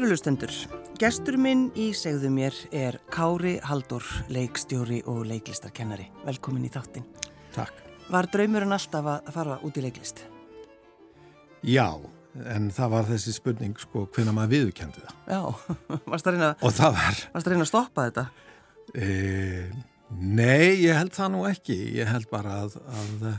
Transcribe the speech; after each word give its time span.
Kærulustendur, 0.00 0.48
gestur 0.96 1.36
minn 1.36 1.66
í 1.76 1.90
segðu 1.92 2.30
mér 2.32 2.56
er 2.72 2.96
Kári 3.12 3.58
Haldur, 3.68 4.00
leikstjóri 4.32 5.02
og 5.04 5.26
leiklistarkennari. 5.28 6.06
Velkomin 6.24 6.62
í 6.64 6.70
þáttin. 6.72 7.02
Takk. 7.52 7.82
Var 8.08 8.28
draumurinn 8.32 8.72
alltaf 8.72 9.10
að 9.12 9.26
fara 9.34 9.58
út 9.60 9.76
í 9.76 9.82
leiklist? 9.84 10.22
Já, 11.68 12.00
en 12.48 12.70
það 12.72 12.94
var 12.94 13.10
þessi 13.10 13.34
spurning 13.36 13.76
sko 13.82 14.06
hvernig 14.06 14.38
maður 14.38 14.54
viðkendi 14.54 15.04
það. 15.04 15.18
Já, 15.34 15.74
varst 16.14 16.30
það 16.30 16.38
reyna, 16.38 16.48
var, 16.64 17.44
reyna 17.52 17.66
að 17.66 17.68
stoppa 17.68 18.06
þetta? 18.06 18.24
e, 18.96 19.10
nei, 20.16 20.80
ég 20.80 20.96
held 20.96 21.12
það 21.18 21.32
nú 21.34 21.42
ekki. 21.50 21.76
Ég 21.98 22.08
held 22.08 22.30
bara 22.32 22.62
að, 22.62 22.78
að 23.02 23.28
eh, 23.34 23.36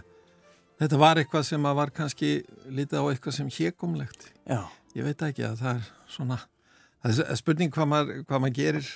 þetta 0.83 1.01
var 1.07 1.23
eitthvað 1.23 1.49
sem 1.49 1.65
var 1.81 1.95
kannski 2.03 2.31
litið 2.69 3.01
á 3.01 3.05
eitthvað 3.07 3.37
sem 3.39 3.49
hégumlegt. 3.57 4.29
Já. 4.45 4.61
Ég 4.91 5.05
veit 5.07 5.21
ekki 5.23 5.45
að 5.47 5.61
það 5.61 5.77
er 5.77 5.85
svona, 6.11 6.37
það 7.03 7.21
er 7.25 7.39
spurning 7.39 7.73
hvað 7.73 7.91
maður, 7.93 8.23
hvað 8.29 8.43
maður 8.43 8.57
gerir, 8.57 8.89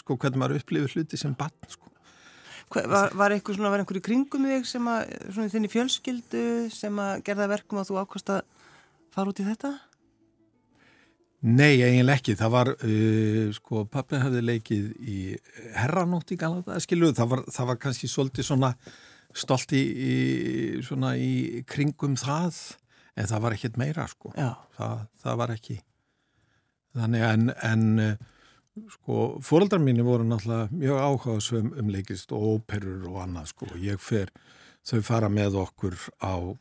sko 0.00 0.16
hvernig 0.16 0.42
maður 0.42 0.60
upplifir 0.60 0.96
hluti 0.96 1.20
sem 1.20 1.36
barn 1.38 1.72
sko. 1.72 1.88
Hva, 2.68 2.84
var, 2.84 3.14
var 3.16 3.32
einhver 3.32 3.56
svona, 3.56 3.72
var 3.72 3.80
einhver 3.80 3.96
í 3.96 4.04
kringum 4.04 4.44
þig 4.44 4.66
sem 4.68 4.88
að, 4.92 5.14
svona 5.32 5.52
þinni 5.52 5.70
fjölskyldu 5.72 6.46
sem 6.72 6.98
að 7.00 7.22
gerða 7.24 7.48
verkum 7.54 7.80
að 7.80 7.88
þú 7.88 8.00
ákvæmst 8.02 8.32
að 8.34 8.42
fara 9.14 9.32
út 9.32 9.40
í 9.40 9.46
þetta? 9.46 9.70
Nei, 11.48 11.78
eiginlega 11.78 12.18
ekki. 12.18 12.34
Það 12.38 12.50
var, 12.50 12.72
uh, 12.74 13.44
sko, 13.54 13.84
pappi 13.88 14.18
hafði 14.18 14.42
leikið 14.42 14.88
í 14.98 15.18
herranótt 15.78 16.34
í 16.34 16.38
Galanda, 16.40 16.80
skiluðu. 16.82 17.14
Það 17.20 17.30
var, 17.32 17.44
það 17.54 17.70
var 17.70 17.80
kannski 17.84 18.10
svolítið 18.10 18.48
svona 18.50 18.72
stolt 19.38 19.72
í, 19.76 19.82
í, 19.86 20.14
svona 20.84 21.14
í 21.20 21.62
kringum 21.68 22.18
það, 22.18 22.58
en 23.14 23.30
það 23.30 23.44
var 23.44 23.56
ekkert 23.56 23.78
meira, 23.80 24.08
sko. 24.10 24.34
Já. 24.34 24.50
Það, 24.76 25.04
það 25.22 25.40
var 25.44 25.54
ekki. 25.54 25.78
Þannig 26.96 27.24
en, 27.28 27.50
en 27.64 27.84
uh, 28.02 28.12
sko, 28.94 29.26
fóreldrar 29.44 29.82
mínu 29.82 30.06
voru 30.06 30.26
náttúrulega 30.26 30.68
mjög 30.72 31.02
áhugaðsum 31.02 31.74
um 31.80 31.92
leikist 31.92 32.32
og 32.32 32.46
óperur 32.54 33.08
og 33.10 33.20
annað, 33.24 33.52
sko. 33.52 33.68
Ég 33.82 34.00
fer, 34.02 34.32
þau 34.86 35.02
fara 35.04 35.30
með 35.32 35.58
okkur 35.64 35.98
á 36.24 36.34
uh, 36.38 36.56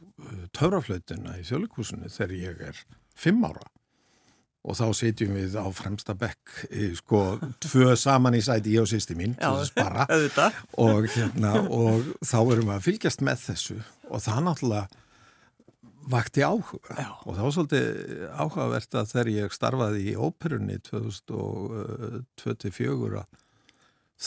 töfraflautuna 0.57 1.37
í 1.39 1.47
þjólikúsinu 1.47 2.11
þegar 2.11 2.37
ég 2.37 2.63
er 2.71 2.85
fimm 3.17 3.45
ára. 3.47 3.65
Og 4.67 4.75
þá 4.75 4.87
setjum 4.99 5.37
við 5.37 5.53
á 5.55 5.63
fremsta 5.71 6.11
bekk 6.17 6.67
í, 6.67 6.89
sko, 6.99 7.37
tvö 7.63 7.93
saman 8.05 8.35
í 8.35 8.43
sæti 8.43 8.75
ég 8.75 8.83
og 8.83 8.91
sýsti 8.91 9.15
mín 9.15 9.37
til 9.39 9.53
þess 9.61 9.75
bara 9.77 10.07
og, 10.87 11.07
hérna, 11.15 11.53
og 11.71 12.15
þá 12.19 12.39
erum 12.41 12.71
við 12.71 12.75
að 12.75 12.87
fylgjast 12.89 13.23
með 13.23 13.43
þessu. 13.47 13.81
Og 14.11 14.23
það 14.25 14.47
náttúrulega 14.49 15.05
vakti 16.07 16.39
áhuga 16.45 16.95
Já. 16.95 17.11
og 17.25 17.35
það 17.35 17.43
var 17.43 17.51
svolítið 17.55 17.87
áhugavert 18.31 18.95
að 18.95 19.09
þegar 19.11 19.27
ég 19.33 19.53
starfaði 19.55 20.01
í 20.11 20.13
óperunni 20.15 20.77
2024 20.87 23.23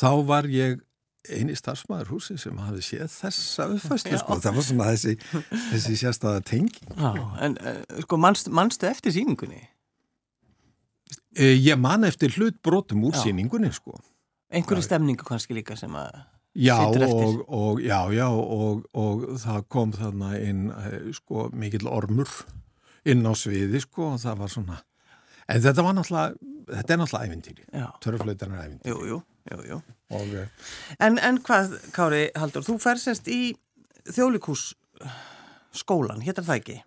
þá 0.01 0.11
var 0.29 0.45
ég 0.51 0.81
eini 1.29 1.53
starfsmæður 1.59 2.09
húsi 2.15 2.37
sem 2.41 2.57
hafði 2.61 2.83
séð 2.85 3.11
þessa 3.13 3.67
uppfæslu 3.75 4.15
Já. 4.15 4.19
sko. 4.23 4.33
það 4.41 4.55
var 4.57 4.65
svona 4.69 4.87
þessi, 4.95 5.13
þessi 5.71 5.95
sérstæða 6.01 6.41
tenging 6.49 6.89
Já, 6.97 7.13
en 7.45 7.53
uh, 7.61 7.67
sko, 8.07 8.15
manst, 8.21 8.47
manstu 8.49 8.85
eftir 8.89 9.13
síningunni? 9.17 9.63
e, 11.37 11.45
ég 11.61 11.77
man 11.81 12.05
eftir 12.09 12.31
hlut 12.39 12.57
brotum 12.65 13.05
úr 13.09 13.15
Já. 13.17 13.21
síningunni 13.27 13.73
sko 13.75 13.93
Einhverju 14.51 14.83
stemningu 14.83 15.23
kannski 15.23 15.55
líka 15.55 15.77
sem 15.79 15.93
að... 15.95 16.11
Já 16.59 16.77
og, 16.83 17.45
og, 17.47 17.81
já, 17.81 18.11
já 18.11 18.27
og, 18.27 18.83
og 18.99 19.27
það 19.39 19.67
kom 19.71 19.93
þarna 19.95 20.33
inn 20.43 20.65
eh, 20.75 21.13
sko 21.15 21.47
mikill 21.55 21.87
ormur 21.87 22.31
inn 23.07 23.23
á 23.23 23.33
sviði 23.39 23.79
sko 23.85 24.17
og 24.17 24.19
það 24.25 24.43
var 24.43 24.51
svona 24.51 24.81
en 25.47 25.63
þetta 25.63 25.85
var 25.87 25.95
náttúrulega, 25.95 26.51
þetta 26.73 26.95
er 26.95 27.01
náttúrulega 27.01 27.31
ævintýri, 27.31 27.65
er 27.71 28.19
ævintýri. 28.67 28.91
Jú, 28.91 28.99
jú, 29.07 29.21
jú, 29.53 29.63
jú. 29.71 29.81
og 30.19 30.35
eh, 30.43 30.69
En, 30.99 31.19
en 31.23 31.41
hvað, 31.47 31.79
Kári 31.95 32.27
Haldur, 32.35 32.67
þú 32.67 32.79
fer 32.83 32.99
semst 33.03 33.31
í 33.31 33.55
þjólikús 34.11 34.73
skólan, 35.75 36.23
héttar 36.27 36.47
það 36.47 36.63
ekki? 36.65 36.81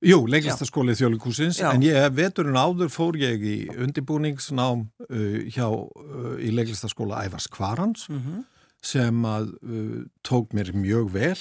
jú, 0.00 0.22
leiklistaskóli 0.32 0.94
þjólikúsins 0.96 1.58
en 1.64 1.82
ég, 1.84 1.98
veturinn 2.16 2.56
áður 2.56 2.88
fór 2.92 3.18
ég 3.20 3.42
í 3.44 3.56
undibúningsnám 3.80 4.86
uh, 5.08 5.40
hjá 5.52 5.66
uh, 5.68 6.36
í 6.40 6.52
leiklistaskóla 6.56 7.24
Ævars 7.26 7.48
Kvarans. 7.52 8.08
Mm 8.12 8.46
sem 8.84 9.24
að 9.28 9.52
uh, 9.60 9.98
tók 10.26 10.54
mér 10.56 10.72
mjög 10.76 11.12
vel 11.14 11.40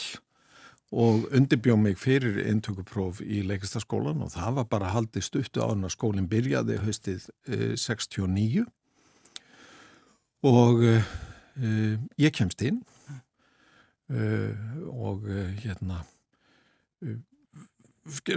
og 0.89 1.27
undirbjóð 1.35 1.79
mig 1.83 1.99
fyrir 2.01 2.39
intökupróf 2.49 3.21
í 3.21 3.43
leikastaskólan 3.45 4.23
og 4.25 4.33
það 4.33 4.55
var 4.57 4.69
bara 4.71 4.93
haldið 4.95 5.27
stuttu 5.27 5.61
á 5.61 5.69
hann 5.69 5.85
að 5.85 5.93
skólinn 5.93 6.29
byrjaði 6.31 6.79
haustið 6.81 7.29
uh, 7.51 7.75
69 7.77 8.65
og 10.49 10.83
uh, 10.83 11.11
uh, 11.61 11.95
ég 12.17 12.33
kemst 12.35 12.63
inn 12.65 12.81
uh, 14.09 14.53
og 14.89 15.27
uh, 15.29 15.45
hérna 15.61 16.03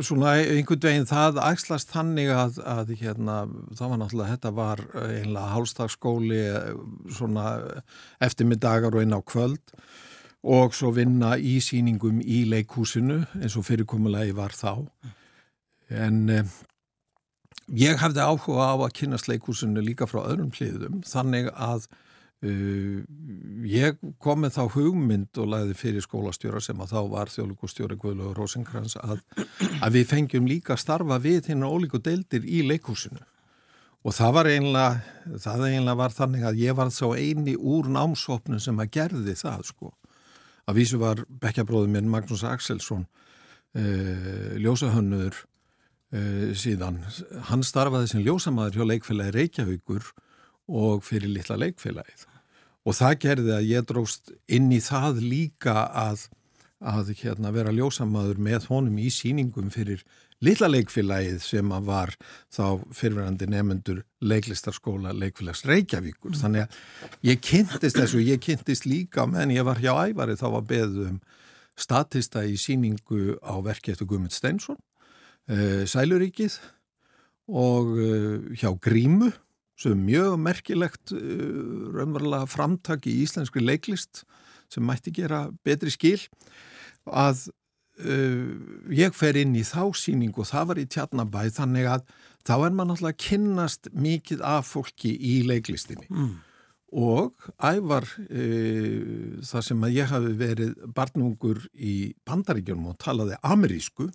svona 0.04 0.36
einhvern 0.40 0.82
veginn 0.84 1.08
það 1.08 1.40
ægslast 1.42 1.92
þannig 1.92 2.32
að, 2.34 2.60
að 2.68 2.94
hérna, 3.00 3.36
það 3.78 3.92
var 3.92 4.00
náttúrulega, 4.00 4.36
þetta 4.36 4.52
var 4.56 4.82
einlega 5.02 5.52
hálstagsskóli 5.52 6.40
svona 7.12 7.46
eftirmiddagar 8.22 8.96
og 8.96 9.06
inn 9.06 9.16
á 9.16 9.20
kvöld 9.20 9.76
og 10.42 10.74
svo 10.74 10.90
vinna 10.94 11.36
í 11.38 11.58
síningum 11.62 12.20
í 12.20 12.42
leikhúsinu 12.50 13.20
eins 13.38 13.56
og 13.58 13.66
fyrirkomulegi 13.68 14.34
var 14.34 14.54
þá. 14.56 14.82
En 15.92 16.22
eh, 16.32 16.54
ég 17.78 18.00
hafði 18.02 18.24
áhuga 18.24 18.72
á 18.72 18.76
að 18.76 18.94
kynast 18.98 19.28
leikhúsinu 19.30 19.84
líka 19.84 20.08
frá 20.10 20.24
öðrum 20.24 20.50
hliðum 20.56 21.02
þannig 21.06 21.52
að 21.54 21.86
uh, 22.42 23.02
ég 23.68 23.98
kom 24.22 24.42
með 24.42 24.56
þá 24.56 24.62
hugmynd 24.76 25.40
og 25.42 25.50
lagði 25.52 25.76
fyrir 25.78 26.04
skólastjóra 26.04 26.62
sem 26.62 26.80
að 26.82 26.94
þá 26.94 27.00
var 27.12 27.32
þjóðlugustjóri 27.32 27.98
Guðlaugur 28.00 28.40
Rosenkrantz 28.42 28.96
að, 29.00 29.22
að 29.80 29.98
við 29.98 30.08
fengjum 30.10 30.48
líka 30.50 30.78
starfa 30.80 31.20
við 31.22 31.52
hérna 31.52 31.70
ólíku 31.70 32.02
deildir 32.02 32.46
í 32.46 32.64
leikhúsinu. 32.66 33.22
Og 34.02 34.14
það 34.16 34.32
var 34.34 34.50
einlega 34.50 35.38
það 35.44 35.66
einlega 35.68 35.98
var 36.00 36.14
þannig 36.16 36.46
að 36.48 36.62
ég 36.64 36.78
var 36.78 36.90
þá 36.90 37.06
eini 37.14 37.54
úr 37.54 37.90
námsopnum 37.94 38.62
sem 38.62 38.80
að 38.82 38.90
gerði 38.98 39.36
það 39.38 39.68
sko. 39.70 39.92
Að 40.66 40.78
vísu 40.80 40.98
var 40.98 41.22
bekkjabróður 41.42 41.90
minn 41.94 42.10
Magnús 42.10 42.42
Axelsson 42.46 43.06
uh, 43.06 44.58
ljósahönnur 44.58 45.38
uh, 45.38 46.50
síðan. 46.58 46.98
Hann 47.50 47.62
starfaði 47.66 48.10
sem 48.10 48.26
ljósamaður 48.26 48.80
hjá 48.80 48.90
leikfélagi 48.90 49.36
Reykjavíkur 49.38 50.10
og 50.72 51.06
fyrir 51.06 51.30
litla 51.30 51.58
leikfélagið 51.58 52.26
og 52.82 52.98
það 52.98 53.18
gerði 53.24 53.54
að 53.56 53.68
ég 53.70 53.88
dróst 53.88 54.32
inn 54.50 54.70
í 54.74 54.80
það 54.82 55.22
líka 55.22 55.86
að, 55.86 56.26
að 56.80 57.12
hérna, 57.22 57.52
vera 57.54 57.74
ljósamaður 57.74 58.42
með 58.42 58.68
honum 58.72 58.98
í 58.98 59.08
síningum 59.14 59.70
fyrir 59.74 60.02
litla 60.42 60.68
leikfélagið 60.70 61.38
sem 61.44 61.70
að 61.74 61.86
var 61.86 62.14
þá 62.52 62.64
fyrirverandi 62.94 63.46
nefnendur 63.50 64.02
leiklistarskóla 64.26 65.14
leikfélags 65.14 65.62
Reykjavíkur. 65.68 66.34
Þannig 66.38 66.66
að 66.66 67.28
ég 67.28 67.42
kynntist 67.44 67.98
þessu, 67.98 68.22
ég 68.26 68.42
kynntist 68.42 68.88
líka 68.88 69.26
meðan 69.30 69.54
ég 69.54 69.66
var 69.68 69.82
hjá 69.82 69.92
Ævari 69.94 70.38
þá 70.38 70.48
var 70.56 70.66
beðum 70.70 71.20
statista 71.78 72.42
í 72.44 72.58
síningu 72.60 73.38
á 73.40 73.54
verki 73.64 73.94
eftir 73.94 74.08
Guðmund 74.10 74.34
Steinsson, 74.34 74.76
uh, 75.48 75.82
Sæluríkið 75.88 76.58
og 77.48 77.94
uh, 77.96 78.50
hjá 78.58 78.70
Grímu 78.82 79.30
sem 79.82 79.92
er 79.96 80.04
mjög 80.06 80.36
merkilegt 80.42 81.14
uh, 81.16 81.88
raunverulega 81.96 82.46
framtak 82.50 83.08
í 83.10 83.16
íslenskri 83.24 83.64
leiklist 83.64 84.22
sem 84.72 84.84
mætti 84.88 85.12
gera 85.14 85.46
betri 85.66 85.90
skil 85.92 86.20
að 87.10 87.48
uh, 88.06 88.52
ég 88.94 89.16
fer 89.16 89.36
inn 89.42 89.56
í 89.58 89.64
þá 89.66 89.90
síningu 89.98 90.44
og 90.44 90.48
það 90.52 90.68
var 90.70 90.80
í 90.82 90.86
Tjarnabæ 90.94 91.42
þannig 91.58 91.90
að 91.96 92.06
þá 92.46 92.54
er 92.56 92.72
maður 92.74 92.88
náttúrulega 92.92 93.12
að 93.16 93.20
kynnast 93.26 93.90
mikið 93.94 94.40
af 94.54 94.72
fólki 94.72 95.12
í 95.14 95.42
leiklistinni 95.50 96.08
Mm. 96.10 96.32
og 96.92 97.46
ævar 97.64 98.04
uh, 98.28 99.40
þar 99.48 99.64
sem 99.68 99.84
að 99.86 99.94
ég 99.96 100.10
hafi 100.12 100.32
verið 100.40 100.72
barnungur 100.96 101.62
í 101.74 102.12
bandaríkjunum 102.28 102.90
og 102.92 102.98
talaði 103.02 103.38
amerísku 103.42 104.08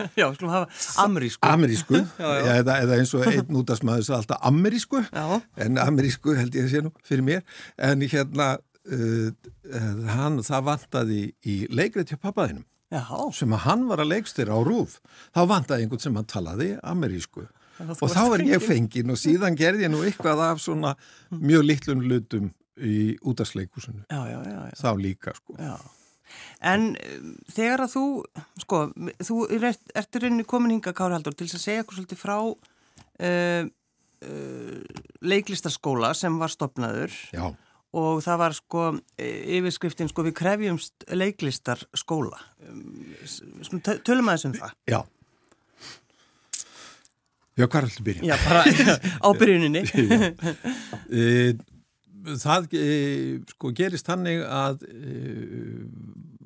Já, 0.20 0.26
skulum 0.34 0.52
hafa 0.54 0.68
amerísku. 1.04 1.44
amerísku. 1.48 2.00
Eða, 2.58 2.78
eða 2.84 2.98
eins 2.98 3.14
og 3.18 3.26
einn 3.28 3.60
útastmaður 3.60 4.06
sagði 4.08 4.18
alltaf 4.22 4.48
amerísku 4.50 5.04
Já, 5.06 5.40
en 5.66 5.78
amerísku 5.82 6.34
held 6.38 6.56
ég 6.58 6.66
að 6.68 6.74
sé 6.74 6.82
nú 6.86 6.92
fyrir 7.06 7.26
mér 7.26 7.44
en 7.90 8.02
hérna 8.10 8.50
uh, 8.56 9.30
uh, 9.30 9.94
hann, 10.16 10.40
það 10.46 10.66
vantaði 10.70 11.22
í 11.46 11.56
leikrið 11.70 12.12
til 12.12 12.20
pappaðinum 12.22 12.66
sem 13.36 13.52
að 13.54 13.64
hann 13.68 13.84
var 13.86 14.00
að 14.02 14.10
leikstýra 14.16 14.56
á 14.56 14.60
rúf 14.66 14.96
þá 15.30 15.44
vantaði 15.46 15.84
einhvern 15.84 16.02
sem 16.02 16.16
að 16.18 16.30
talaði 16.32 16.70
amerísku 16.82 17.44
og 17.80 18.10
þá 18.12 18.24
er 18.34 18.42
ég 18.48 18.64
fengin. 18.64 19.12
og 19.12 19.20
síðan 19.20 19.56
gerði 19.56 19.86
ég 19.86 19.92
nú 19.92 20.02
eitthvað 20.04 20.42
af 20.50 20.60
svona 20.60 20.96
mjög 21.30 21.68
litlum 21.68 22.02
hlutum 22.04 22.50
í 22.80 23.14
útastleikusinu 23.22 24.02
Já, 24.10 24.20
já, 24.26 24.38
já, 24.42 24.58
já. 24.68 24.76
þá 24.80 24.90
líka 25.00 25.34
sko 25.36 25.56
já. 25.58 25.76
En 26.60 26.90
um, 26.94 27.32
þegar 27.52 27.84
að 27.86 27.94
þú, 27.94 28.04
sko, 28.64 28.80
þú 29.26 29.38
ert, 29.58 29.82
ert 29.96 30.16
í 30.18 30.22
rauninni 30.24 30.46
komin 30.48 30.74
hinga 30.76 30.94
Kári 30.96 31.16
Haldur 31.16 31.36
til 31.38 31.48
að 31.48 31.62
segja 31.62 31.84
okkur 31.84 32.00
svolítið 32.00 32.20
frá 32.20 32.36
uh, 32.40 33.64
uh, 34.26 35.00
leiklistarskóla 35.20 36.12
sem 36.18 36.36
var 36.40 36.52
stopnaður 36.52 37.16
Já. 37.34 37.46
og 37.96 38.20
það 38.26 38.42
var 38.44 38.58
sko 38.58 38.84
yfirskriftin 39.20 40.10
sko 40.12 40.26
við 40.28 40.36
krefjumst 40.42 41.08
leiklistarskóla. 41.12 42.42
Um, 42.68 43.16
tölum 44.04 44.30
aðeins 44.30 44.48
um 44.50 44.60
það. 44.60 44.76
Já. 44.90 45.00
Já, 47.58 47.66
hvað 47.66 47.76
er 47.80 47.86
alltaf 47.88 48.04
byrjun? 48.06 48.28
Já, 48.30 48.36
bara 48.46 48.62
á 49.26 49.28
byrjuninni. 49.36 49.82
það 52.40 52.68
sko 53.54 53.72
gerist 53.76 54.08
hannig 54.10 54.42
að 54.44 54.84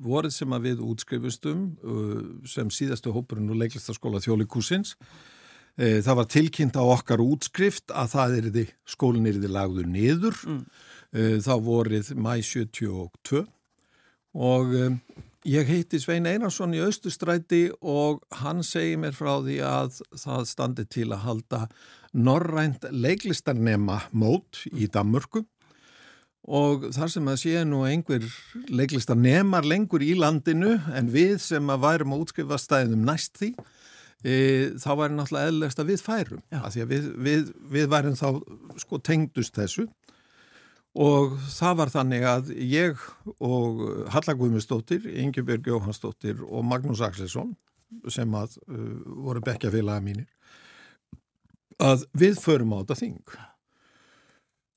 voruð 0.05 0.33
sem 0.35 0.55
að 0.55 0.67
við 0.69 0.83
útskrifustum 0.85 1.63
sem 2.47 2.69
síðastu 2.73 3.13
hópurinn 3.15 3.51
og 3.51 3.59
leiklistaskóla 3.63 4.21
þjólikúsins 4.23 4.95
það 5.75 6.17
var 6.21 6.29
tilkynnt 6.31 6.77
á 6.79 6.83
okkar 6.83 7.23
útskrift 7.23 7.91
að 7.91 8.11
það 8.13 8.37
er 8.37 8.49
því 8.55 8.65
skólinn 8.95 9.29
er 9.29 9.39
því 9.41 9.51
lagður 9.51 9.89
niður 9.91 10.41
mm. 10.47 10.61
þá 11.43 11.53
voruð 11.65 12.13
mæ 12.15 12.33
72 12.39 13.43
og 14.35 14.75
ég 15.45 15.67
heiti 15.69 15.99
Svein 16.01 16.27
Einarsson 16.29 16.73
í 16.75 16.83
Östustræti 16.83 17.67
og 17.81 18.23
hann 18.41 18.63
segir 18.65 19.01
mér 19.03 19.15
frá 19.17 19.37
því 19.43 19.59
að 19.67 19.99
það 20.17 20.47
standi 20.49 20.87
til 20.89 21.09
að 21.11 21.25
halda 21.25 21.61
norrænt 22.15 22.87
leiklistarnema 22.91 23.99
mót 24.15 24.63
í 24.71 24.87
Danmörku 24.91 25.43
og 26.45 26.89
þar 26.93 27.11
sem 27.11 27.29
að 27.31 27.39
sé 27.41 27.63
nú 27.65 27.81
einhver 27.87 28.25
leiklista 28.69 29.15
nemar 29.17 29.65
lengur 29.65 30.03
í 30.05 30.13
landinu 30.17 30.75
en 30.93 31.09
við 31.13 31.39
sem 31.41 31.73
að 31.73 31.83
værum 31.87 32.13
að 32.13 32.25
útskrifa 32.25 32.59
stæðum 32.61 33.05
næst 33.07 33.39
því 33.39 33.51
e, 34.21 34.35
þá 34.81 34.89
væri 34.99 35.17
náttúrulega 35.17 35.51
eðlegst 35.51 35.81
að 35.81 35.91
við 35.91 36.03
færum. 36.05 36.43
Að 36.53 36.67
því 36.75 36.83
að 36.83 36.93
við, 36.93 37.07
við, 37.27 37.47
við 37.77 37.89
værum 37.95 38.17
þá 38.19 38.27
sko 38.83 39.01
tengdust 39.01 39.57
þessu. 39.57 39.87
Og 40.95 41.33
það 41.51 41.79
var 41.81 41.91
þannig 41.91 42.27
að 42.29 42.53
ég 42.55 43.01
og 43.43 43.81
Halla 44.13 44.37
Guðmundsdóttir, 44.37 45.09
Ingebjörg 45.25 45.65
Jóhannsdóttir 45.67 46.39
og 46.45 46.63
Magnús 46.63 47.01
Axelsson 47.03 47.51
sem 48.11 48.31
að 48.37 48.55
uh, 48.69 48.77
voru 49.25 49.41
bekkjafélaga 49.43 50.03
mínir 50.03 50.29
að 51.81 52.05
við 52.15 52.39
förum 52.39 52.73
á 52.75 52.77
þetta 52.81 52.97
þing 53.01 53.35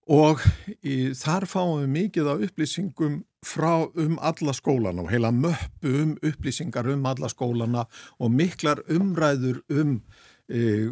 og 0.09 0.41
í, 0.83 1.13
þar 1.17 1.47
fáum 1.49 1.83
við 1.83 1.91
mikið 1.95 2.31
af 2.33 2.45
upplýsingum 2.49 3.21
frá 3.45 3.85
um 3.87 4.17
alla 4.25 4.55
skólana 4.57 5.05
og 5.05 5.13
heila 5.13 5.31
möppu 5.35 5.93
um 6.03 6.15
upplýsingar 6.25 6.89
um 6.91 7.07
alla 7.07 7.29
skólana 7.31 7.85
og 8.19 8.33
miklar 8.33 8.83
umræður 8.89 9.61
um 9.69 10.01
e, 10.49 10.89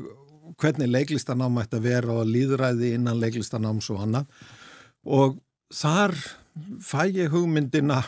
hvernig 0.61 0.91
leiklistanám 0.93 1.63
ætti 1.63 1.81
að 1.81 1.89
vera 1.89 2.19
og 2.21 2.29
líðræði 2.31 2.93
innan 2.95 3.19
leiklistanáms 3.19 3.89
og 3.91 4.05
annað. 4.05 4.29
Og 5.05 5.41
þar 5.75 6.15
fæ 6.85 7.09
ég 7.11 7.33
hugmyndina 7.33 8.03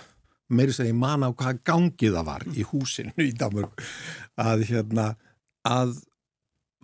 meiri 0.48 0.72
segi 0.72 0.94
man 0.96 1.26
á 1.26 1.30
hvað 1.32 1.64
gangið 1.66 2.14
það 2.14 2.28
var 2.28 2.46
í 2.54 2.68
húsinu 2.68 3.26
í 3.26 3.32
Danmark 3.36 3.82
að 4.38 4.64
hérna 4.70 5.10
að 5.66 5.98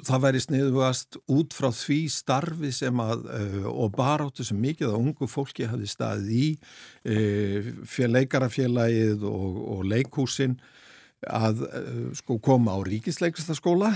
það 0.02 0.22
væri 0.24 0.40
sniðugast 0.42 1.18
út 1.30 1.54
frá 1.54 1.68
því 1.74 1.98
starfi 2.10 2.70
sem 2.74 3.02
að 3.02 3.28
uh, 3.30 3.68
og 3.70 3.92
baráttu 3.94 4.46
sem 4.46 4.58
mikið 4.58 4.90
á 4.90 4.98
ungu 4.98 5.28
fólki 5.30 5.68
hafi 5.70 5.86
staðið 5.86 6.32
í 6.34 6.48
uh, 6.56 7.68
fél, 7.86 8.10
leikarafélagið 8.16 9.22
og, 9.28 9.60
og 9.76 9.86
leikhúsin 9.92 10.58
að 11.30 11.62
uh, 11.68 12.10
sko 12.18 12.40
koma 12.42 12.74
á 12.74 12.80
ríkisleikastaskóla 12.88 13.94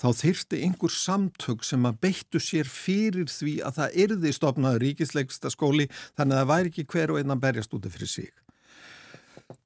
þá 0.00 0.08
þyrsti 0.18 0.62
einhver 0.66 0.92
samtök 0.92 1.64
sem 1.66 1.86
að 1.86 1.98
beittu 2.02 2.40
sér 2.42 2.66
fyrir 2.66 3.30
því 3.30 3.58
að 3.62 3.78
það 3.78 3.98
erði 4.04 4.34
stopnaður 4.34 4.86
ríkisleikastaskóli 4.88 5.88
þannig 6.18 6.34
að 6.34 6.40
það 6.40 6.52
væri 6.52 6.72
ekki 6.72 6.88
hver 6.94 7.12
og 7.12 7.20
einna 7.20 7.38
berjast 7.38 7.76
úti 7.76 7.92
fyrir 7.92 8.10
sig. 8.10 8.30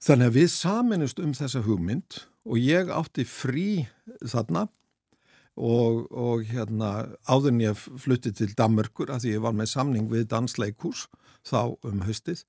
Þannig 0.02 0.28
að 0.28 0.36
við 0.36 0.48
saminust 0.52 1.22
um 1.22 1.32
þessa 1.36 1.62
hugmynd 1.64 2.24
og 2.46 2.58
ég 2.60 2.90
átti 2.92 3.24
frí 3.26 3.86
þarna 4.20 4.66
og, 5.56 6.06
og 6.12 6.44
hérna 6.48 6.92
áðurinn 7.28 7.64
ég 7.64 7.80
flutti 8.02 8.32
til 8.36 8.52
Damörkur 8.56 9.12
að 9.12 9.24
því 9.24 9.34
ég 9.36 9.44
var 9.44 9.56
með 9.56 9.72
samning 9.72 10.10
við 10.12 10.28
dansleikurs 10.32 11.06
þá 11.46 11.76
um 11.86 12.02
höstið 12.06 12.44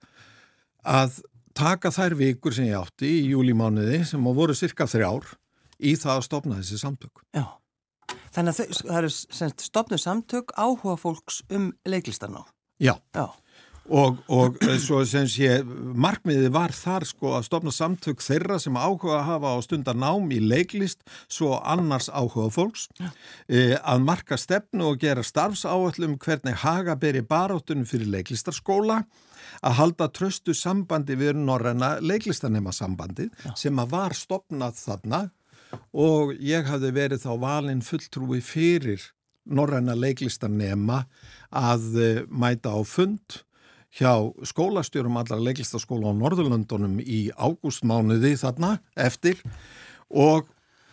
að 0.87 1.21
taka 1.57 1.91
þær 1.93 2.17
vikur 2.19 2.55
sem 2.55 2.69
ég 2.69 2.79
átti 2.79 3.09
í 3.19 3.31
júlimániði 3.31 4.03
sem 4.11 4.27
á 4.27 4.31
voru 4.35 4.55
cirka 4.57 4.87
þrjár 4.89 5.25
í 5.77 5.95
það 5.97 6.13
að 6.19 6.27
stopna 6.27 6.59
þessi 6.59 6.79
samtök. 6.81 7.23
Já, 7.37 7.45
þannig 8.35 8.53
að 8.53 8.77
það 8.81 8.99
eru 8.99 9.11
stopnuð 9.63 10.03
samtök 10.03 10.53
áhuga 10.57 10.97
fólks 11.01 11.41
um 11.53 11.71
leiklistarná. 11.87 12.43
Já. 12.81 12.95
Já. 13.15 13.27
Og, 13.87 14.17
og 14.27 14.57
eh, 14.65 14.75
svo 14.83 14.99
sem 15.07 15.27
sé, 15.31 15.61
markmiði 15.63 16.49
var 16.51 16.73
þar 16.75 17.05
sko 17.07 17.31
að 17.37 17.45
stopna 17.47 17.71
samtök 17.71 18.19
þeirra 18.23 18.57
sem 18.59 18.75
áhuga 18.75 19.21
að 19.21 19.27
hafa 19.29 19.53
á 19.55 19.57
stundar 19.63 19.95
nám 19.95 20.27
í 20.35 20.41
leiklist, 20.43 21.05
svo 21.31 21.55
annars 21.63 22.09
áhuga 22.11 22.49
fólks, 22.51 22.87
e, 23.47 23.77
að 23.79 24.03
marka 24.03 24.39
stefnu 24.39 24.91
og 24.91 24.99
gera 25.03 25.23
starfsáallum 25.23 26.17
hvernig 26.19 26.59
haga 26.65 26.97
beri 26.99 27.23
barátunum 27.23 27.87
fyrir 27.87 28.11
leiklistarskóla, 28.17 29.05
að 29.63 29.77
halda 29.79 30.11
tröstu 30.11 30.53
sambandi 30.53 31.15
við 31.15 31.39
norræna 31.39 31.97
leiklistarnema 32.03 32.75
sambandi 32.75 33.29
sem 33.55 33.79
að 33.79 33.93
var 33.95 34.15
stopnað 34.17 34.81
þarna. 34.83 35.21
Og 35.95 36.35
ég 36.43 36.67
hafði 36.67 36.91
verið 36.95 37.23
þá 37.23 37.31
valinn 37.39 37.83
fulltrúi 37.83 38.43
fyrir 38.43 39.13
norræna 39.47 39.95
leiklistarnema 39.95 41.05
að 41.55 41.85
eh, 42.03 42.23
mæta 42.27 42.75
á 42.75 42.79
fund 42.83 43.46
hjá 43.97 44.13
skólastjórum 44.45 45.17
allar 45.17 45.41
leiklistaskóla 45.41 46.11
á 46.13 46.19
Norðurlöndunum 46.19 46.99
í 47.01 47.27
ágústmánuði 47.33 48.35
þarna 48.37 48.77
eftir 48.93 49.41
og 50.07 50.49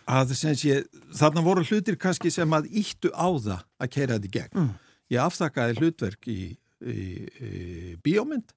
að 0.09 0.33
sé, 0.37 0.83
þarna 1.17 1.43
voru 1.45 1.65
hlutir 1.65 1.97
kannski 2.01 2.31
sem 2.33 2.51
að 2.53 2.69
íttu 2.81 3.11
á 3.13 3.29
það 3.29 3.65
að 3.81 3.91
keira 3.93 4.17
þetta 4.17 4.29
í 4.29 4.35
gegn. 4.35 4.61
Mm. 4.61 4.71
Ég 5.13 5.21
aftakkaði 5.21 5.77
hlutverk 5.79 6.29
í, 6.29 6.39
í, 6.81 7.01
í 7.25 7.95
bíómynd 8.05 8.53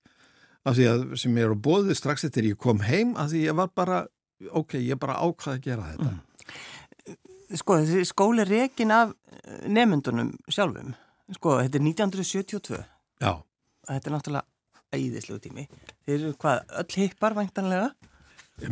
af 0.69 0.77
því 0.77 0.87
að 0.93 1.05
sem 1.21 1.37
ég 1.37 1.49
er 1.49 1.57
á 1.57 1.65
bóðu 1.69 1.97
strax 1.97 2.25
eftir 2.29 2.49
ég 2.51 2.61
kom 2.61 2.81
heim 2.85 3.15
af 3.21 3.33
því 3.33 3.45
ég 3.49 3.59
var 3.59 3.73
bara, 3.77 4.03
ok, 4.53 4.79
ég 4.81 5.01
bara 5.01 5.21
ákvaði 5.21 5.61
að 5.61 5.69
gera 5.69 5.91
þetta. 5.93 6.15
Mm. 6.15 6.25
Sko, 7.57 7.79
þessi 7.81 8.09
skóli 8.09 8.45
rekin 8.45 8.93
af 8.93 9.15
nefndunum 9.65 10.35
sjálfum, 10.53 10.93
sko, 11.37 11.61
þetta 11.63 11.81
er 11.81 11.87
1972. 11.89 12.83
Já 13.25 13.33
þetta 13.89 14.11
er 14.11 14.17
náttúrulega 14.17 14.99
æðislegu 14.99 15.41
tími. 15.45 15.67
Þeir 16.07 16.19
eru 16.19 16.37
hvað, 16.41 16.63
öll 16.83 17.01
hippar 17.03 17.37
væntanlega? 17.37 17.91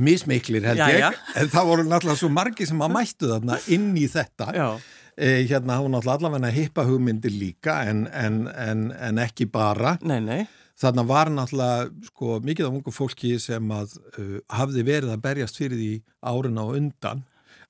Mísmiklir 0.02 0.64
held 0.66 0.80
já, 0.80 0.86
ég, 0.90 1.02
já. 1.04 1.10
en 1.38 1.50
það 1.52 1.68
voru 1.68 1.82
náttúrulega 1.86 2.18
svo 2.18 2.30
margi 2.34 2.66
sem 2.66 2.80
að 2.82 2.94
mættu 2.96 3.28
þarna 3.30 3.58
inn 3.70 3.92
í 3.94 4.06
þetta. 4.10 4.48
Eh, 5.16 5.44
hérna 5.46 5.78
hafa 5.78 5.92
náttúrulega 5.92 6.16
allavega 6.18 6.52
hippa 6.56 6.84
hugmyndir 6.88 7.34
líka 7.34 7.78
en, 7.86 8.06
en, 8.10 8.46
en, 8.50 8.88
en 8.92 9.20
ekki 9.22 9.46
bara. 9.52 9.94
Nei, 10.02 10.18
nei. 10.24 10.40
Þarna 10.76 11.06
var 11.08 11.30
náttúrulega 11.32 12.08
sko, 12.10 12.40
mikið 12.44 12.66
af 12.66 12.74
ungu 12.74 12.92
fólki 12.92 13.36
sem 13.40 13.70
að 13.72 13.94
uh, 14.18 14.40
hafði 14.58 14.84
verið 14.84 15.14
að 15.14 15.22
berjast 15.24 15.60
fyrir 15.60 15.80
því 15.80 15.92
árin 16.26 16.60
á 16.60 16.64
undan 16.66 17.22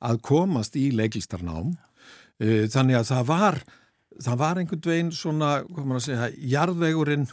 að 0.02 0.22
komast 0.26 0.74
í 0.80 0.88
leiklistarnám. 0.96 1.76
Uh, 2.42 2.64
þannig 2.72 2.98
að 2.98 3.10
það 3.12 3.28
var 3.28 3.60
það 4.24 4.38
var 4.42 4.60
einhvern 4.60 4.86
veginn 4.86 5.12
svona, 5.14 5.50
hvað 5.66 5.84
maður 5.84 6.00
að 6.00 6.06
segja, 6.06 6.30
jarðvegurinn 6.54 7.28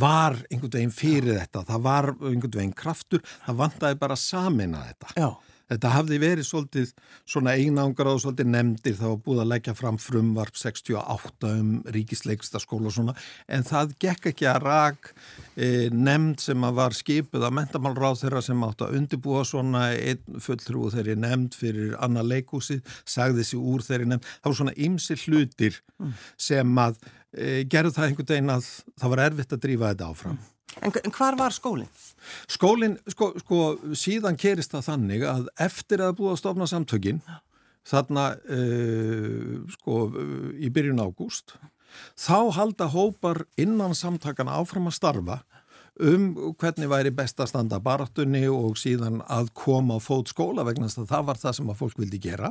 var 0.00 0.38
einhvern 0.50 0.74
veginn 0.74 0.94
fyrir 0.94 1.38
þetta, 1.38 1.64
það 1.68 1.82
var 1.88 2.10
einhvern 2.14 2.56
veginn 2.58 2.76
kraftur, 2.76 3.24
það 3.46 3.60
vantæði 3.62 4.00
bara 4.00 4.16
að 4.18 4.24
samina 4.24 4.84
þetta. 4.90 5.14
Já. 5.20 5.28
Þetta 5.70 5.92
hafði 5.94 6.18
verið 6.20 6.46
svolítið 6.48 6.90
svona 7.24 7.54
einangar 7.56 8.10
og 8.10 8.20
svolítið 8.20 8.50
nefndir 8.52 8.98
þá 8.98 9.06
búið 9.24 9.42
að 9.44 9.50
leggja 9.54 9.74
fram 9.78 9.98
frumvarp 10.02 10.58
68 10.60 11.52
um 11.54 11.70
ríkisleikstaskóla 11.94 12.90
og 12.90 12.96
svona 12.98 13.14
en 13.48 13.64
það 13.64 13.94
gekk 14.04 14.28
ekki 14.32 14.48
að 14.50 14.60
rak 14.66 15.10
e, 15.56 15.88
nefnd 15.88 16.44
sem 16.44 16.66
að 16.68 16.78
var 16.78 16.96
skipuð 16.96 17.46
að 17.48 17.56
mentamálráð 17.60 18.20
þeirra 18.22 18.44
sem 18.44 18.64
átt 18.66 18.84
að 18.84 18.98
undibúa 19.00 19.44
svona 19.48 19.86
einn 19.94 20.40
fulltrú 20.44 20.90
þeirri 20.92 21.16
nefnd 21.24 21.58
fyrir 21.58 21.96
annað 22.04 22.32
leikúsið, 22.34 22.96
sagði 23.08 23.42
þessi 23.42 23.60
úr 23.60 23.84
þeirri 23.86 24.10
nefnd. 24.10 24.32
Það 24.40 24.50
var 24.50 24.58
svona 24.60 24.78
ymsi 24.88 25.18
hlutir 25.24 25.78
mm. 25.98 26.16
sem 26.50 26.82
að 26.84 26.98
e, 27.32 27.62
gerðu 27.70 27.94
það 27.96 28.10
einhvern 28.10 28.32
veginn 28.34 28.56
að 28.58 28.68
það 29.00 29.14
var 29.14 29.24
erfitt 29.28 29.56
að 29.56 29.64
drífa 29.64 29.94
þetta 29.94 30.10
áfram. 30.10 30.42
En, 30.82 30.90
en 30.90 31.14
hvar 31.14 31.38
var 31.38 31.54
skólinn? 31.54 31.90
Skólinn, 32.50 32.98
sko, 33.12 33.32
sko, 33.42 33.60
síðan 33.98 34.38
kerist 34.40 34.74
það 34.74 34.88
þannig 34.90 35.26
að 35.28 35.48
eftir 35.66 36.04
að 36.04 36.16
búa 36.20 36.34
að 36.34 36.40
stofna 36.42 36.68
samtökin, 36.70 37.22
þarna, 37.88 38.26
uh, 38.48 39.56
sko, 39.76 39.98
í 40.56 40.70
byrjun 40.72 41.02
ágúst, 41.04 41.56
þá 42.18 42.50
halda 42.56 42.88
hópar 42.90 43.44
innan 43.60 43.94
samtakana 43.94 44.56
áfram 44.58 44.88
að 44.90 44.98
starfa 44.98 45.42
um 46.02 46.54
hvernig 46.58 46.90
væri 46.90 47.12
best 47.14 47.38
að 47.38 47.52
standa 47.52 47.78
barattunni 47.82 48.48
og 48.50 48.78
síðan 48.78 49.20
að 49.30 49.52
koma 49.54 49.98
á 49.98 50.00
fót 50.02 50.32
skóla 50.32 50.64
vegna 50.66 50.88
þess 50.88 51.04
að 51.04 51.12
það 51.12 51.26
var 51.28 51.40
það 51.42 51.56
sem 51.58 51.70
að 51.70 51.78
fólk 51.78 52.00
vildi 52.02 52.20
gera. 52.24 52.50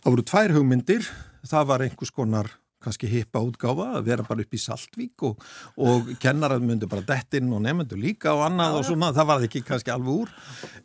Það 0.00 0.12
voru 0.14 0.26
tvær 0.30 0.54
hugmyndir, 0.54 1.08
það 1.42 1.66
var 1.72 1.84
einhvers 1.84 2.14
konar 2.14 2.52
kannski 2.82 3.08
hippa 3.10 3.42
útgáfa 3.44 3.86
að 3.98 4.08
vera 4.08 4.26
bara 4.26 4.44
upp 4.44 4.56
í 4.56 4.60
Saltvík 4.60 5.24
og, 5.28 5.46
og 5.80 6.10
kennarað 6.22 6.66
myndi 6.66 6.88
bara 6.90 7.04
dettinn 7.06 7.52
og 7.54 7.62
nefndu 7.64 7.98
líka 8.00 8.34
og 8.36 8.44
annað 8.48 8.74
já, 8.74 8.78
og 8.80 8.86
svona, 8.90 9.12
það 9.16 9.30
var 9.30 9.46
ekki 9.48 9.64
kannski 9.68 9.94
alveg 9.94 10.22
úr. 10.24 10.34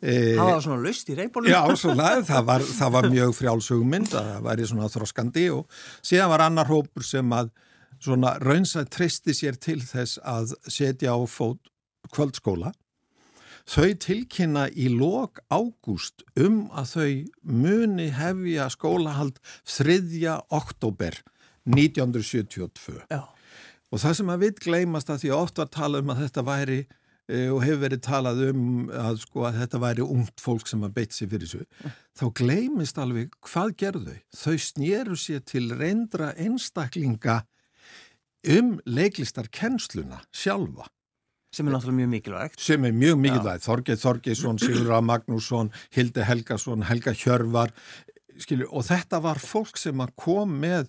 E, 0.00 0.16
það 0.36 0.52
var 0.52 0.64
svona 0.68 0.80
lust 0.86 1.12
í 1.12 1.18
reymbólum. 1.20 1.52
Já, 1.52 1.60
svona, 1.80 2.08
það 2.30 2.48
var, 2.52 2.66
það 2.80 2.96
var 2.96 3.10
mjög 3.16 3.36
frjálsugmynd, 3.40 4.10
það 4.14 4.32
væri 4.48 4.70
svona 4.72 4.90
þróskandi 4.96 5.46
og 5.56 5.78
síðan 6.00 6.32
var 6.34 6.46
annar 6.48 6.72
hópur 6.72 7.06
sem 7.06 7.36
að 7.36 7.52
svona 8.02 8.36
raunsað 8.42 8.90
tristi 8.92 9.36
sér 9.36 9.56
til 9.60 9.80
þess 9.84 10.20
að 10.24 10.56
setja 10.68 11.16
á 11.16 11.20
fót 11.24 11.72
kvöldskóla 12.12 12.74
Þau 13.66 13.96
tilkynna 13.98 14.68
í 14.70 14.86
lok 14.92 15.40
ágúst 15.50 16.22
um 16.38 16.68
að 16.70 16.92
þau 16.92 17.14
muni 17.50 18.06
hefja 18.14 18.68
skólahald 18.70 19.40
3. 19.66 20.36
oktober 20.54 21.18
1972. 21.68 23.02
Já. 23.10 23.22
Og 23.94 24.02
það 24.02 24.14
sem 24.18 24.30
að 24.32 24.46
við 24.46 24.62
gleymast 24.66 25.10
að 25.12 25.20
því 25.24 25.34
oft 25.36 25.60
var 25.60 25.68
talað 25.74 26.04
um 26.04 26.14
að 26.14 26.22
þetta 26.24 26.44
væri 26.46 26.78
e, 26.82 27.42
og 27.52 27.60
hefur 27.62 27.82
verið 27.84 28.02
talað 28.06 28.42
um 28.48 28.64
að, 28.90 29.20
sko, 29.22 29.44
að 29.48 29.60
þetta 29.62 29.82
væri 29.82 30.06
ungt 30.06 30.42
fólk 30.42 30.70
sem 30.70 30.82
að 30.86 30.96
beitt 30.98 31.16
sér 31.16 31.30
fyrir 31.32 31.46
þessu, 31.46 31.92
þá 32.18 32.24
gleymist 32.40 32.98
alveg 33.02 33.36
hvað 33.46 33.76
gerðu 33.82 34.16
þau? 34.16 34.24
Þau 34.42 34.56
snýru 34.66 35.20
sér 35.20 35.46
til 35.46 35.68
reyndra 35.74 36.32
einstaklinga 36.34 37.40
um 38.56 38.76
leiklistarkennsluna 38.86 40.20
sjálfa 40.34 40.86
sem 41.54 41.66
er 41.66 41.72
náttúrulega 41.72 42.02
mjög 42.02 42.10
mikilvægt 42.12 42.60
sem 42.62 42.84
er 42.84 42.94
mjög 42.94 43.20
mikilvægt, 43.22 43.64
Þorgeir 43.64 44.02
Þorgeisson 44.02 44.60
Sigurra 44.60 45.00
Magnússon, 45.00 45.72
Hilde 45.94 46.26
Helgason 46.26 46.84
Helga 46.86 47.14
Hjörvar 47.16 47.72
skilju, 48.42 48.68
og 48.70 48.86
þetta 48.86 49.20
var 49.24 49.40
fólk 49.42 49.78
sem 49.80 50.00
að 50.02 50.14
kom 50.20 50.56
með 50.62 50.88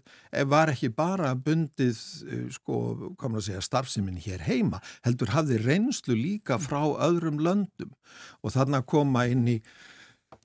var 0.52 0.72
ekki 0.74 0.90
bara 0.96 1.34
bundið 1.36 1.98
eh, 2.28 2.48
sko, 2.56 2.80
komur 3.20 3.42
að 3.42 3.50
segja, 3.50 3.66
starfseminn 3.66 4.22
hér 4.24 4.46
heima, 4.48 4.82
heldur 5.08 5.34
hafði 5.36 5.62
reynslu 5.64 6.18
líka 6.18 6.60
frá 6.62 6.82
öðrum 7.08 7.42
löndum. 7.44 7.94
Og 8.44 8.56
þarna 8.56 8.84
koma 8.86 9.28
inn 9.32 9.48
í 9.58 9.62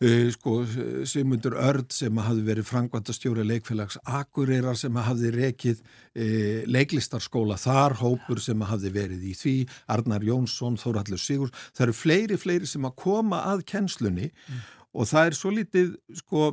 Uh, 0.02 0.32
sko, 0.35 0.64
Simundur 1.06 1.54
Örd 1.62 1.92
sem 1.94 2.16
hafði 2.18 2.42
verið 2.47 2.66
frangvandastjóri 2.66 3.44
leikfélags 3.47 4.00
Akureyrar 4.02 4.75
sem 4.78 4.97
hafði 4.99 5.30
rekið 5.35 5.82
uh, 5.82 6.62
leiklistarskóla 6.71 7.59
þar, 7.61 7.94
Hópur 8.00 8.40
sem 8.42 8.62
hafði 8.66 8.90
verið 8.97 9.28
í 9.30 9.35
því, 9.38 9.54
Arnar 9.94 10.26
Jónsson, 10.26 10.78
Þóraldur 10.80 11.23
Sigur, 11.23 11.52
það 11.71 11.87
eru 11.87 11.97
fleiri, 11.99 12.38
fleiri 12.40 12.71
sem 12.71 12.88
að 12.88 12.97
koma 13.04 13.44
að 13.52 13.62
kennslunni. 13.75 14.32
Mm. 14.32 14.62
og 14.92 15.09
það 15.09 15.28
er 15.28 15.38
svo 15.38 15.50
litið, 15.56 15.92
sko, 16.18 16.49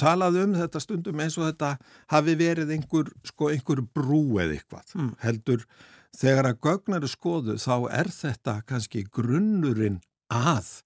talað 0.00 0.40
um 0.44 0.54
þetta 0.58 0.82
stundum 0.82 1.20
eins 1.24 1.36
og 1.40 1.48
þetta 1.48 1.74
hafi 2.14 2.36
verið 2.40 2.72
einhver, 2.76 3.10
sko, 3.26 3.50
einhver 3.52 3.84
brú 3.96 4.38
eða 4.42 4.56
eitthvað, 4.56 4.94
mm. 4.94 5.12
heldur, 5.24 5.66
þegar 6.14 6.50
að 6.50 6.60
gögnar 6.68 7.06
er 7.06 7.12
skoðu 7.12 7.58
þá 7.62 7.76
er 8.00 8.10
þetta 8.14 8.58
kannski 8.68 9.04
grunnurinn 9.10 10.00
að 10.32 10.80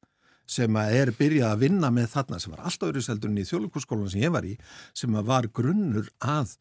sem 0.49 0.79
að 0.81 0.95
er 0.97 1.11
byrjað 1.17 1.51
að 1.53 1.63
vinna 1.65 1.91
með 1.93 2.13
þarna 2.15 2.39
sem 2.41 2.55
var 2.55 2.63
alltaf 2.65 2.89
öðru 2.89 3.03
seldurinn 3.05 3.41
í 3.43 3.47
þjóðlíkurskólan 3.49 4.13
sem 4.13 4.23
ég 4.25 4.33
var 4.33 4.47
í 4.49 4.55
sem 4.97 5.17
að 5.19 5.29
var 5.29 5.49
grunnur 5.59 6.09
að 6.25 6.55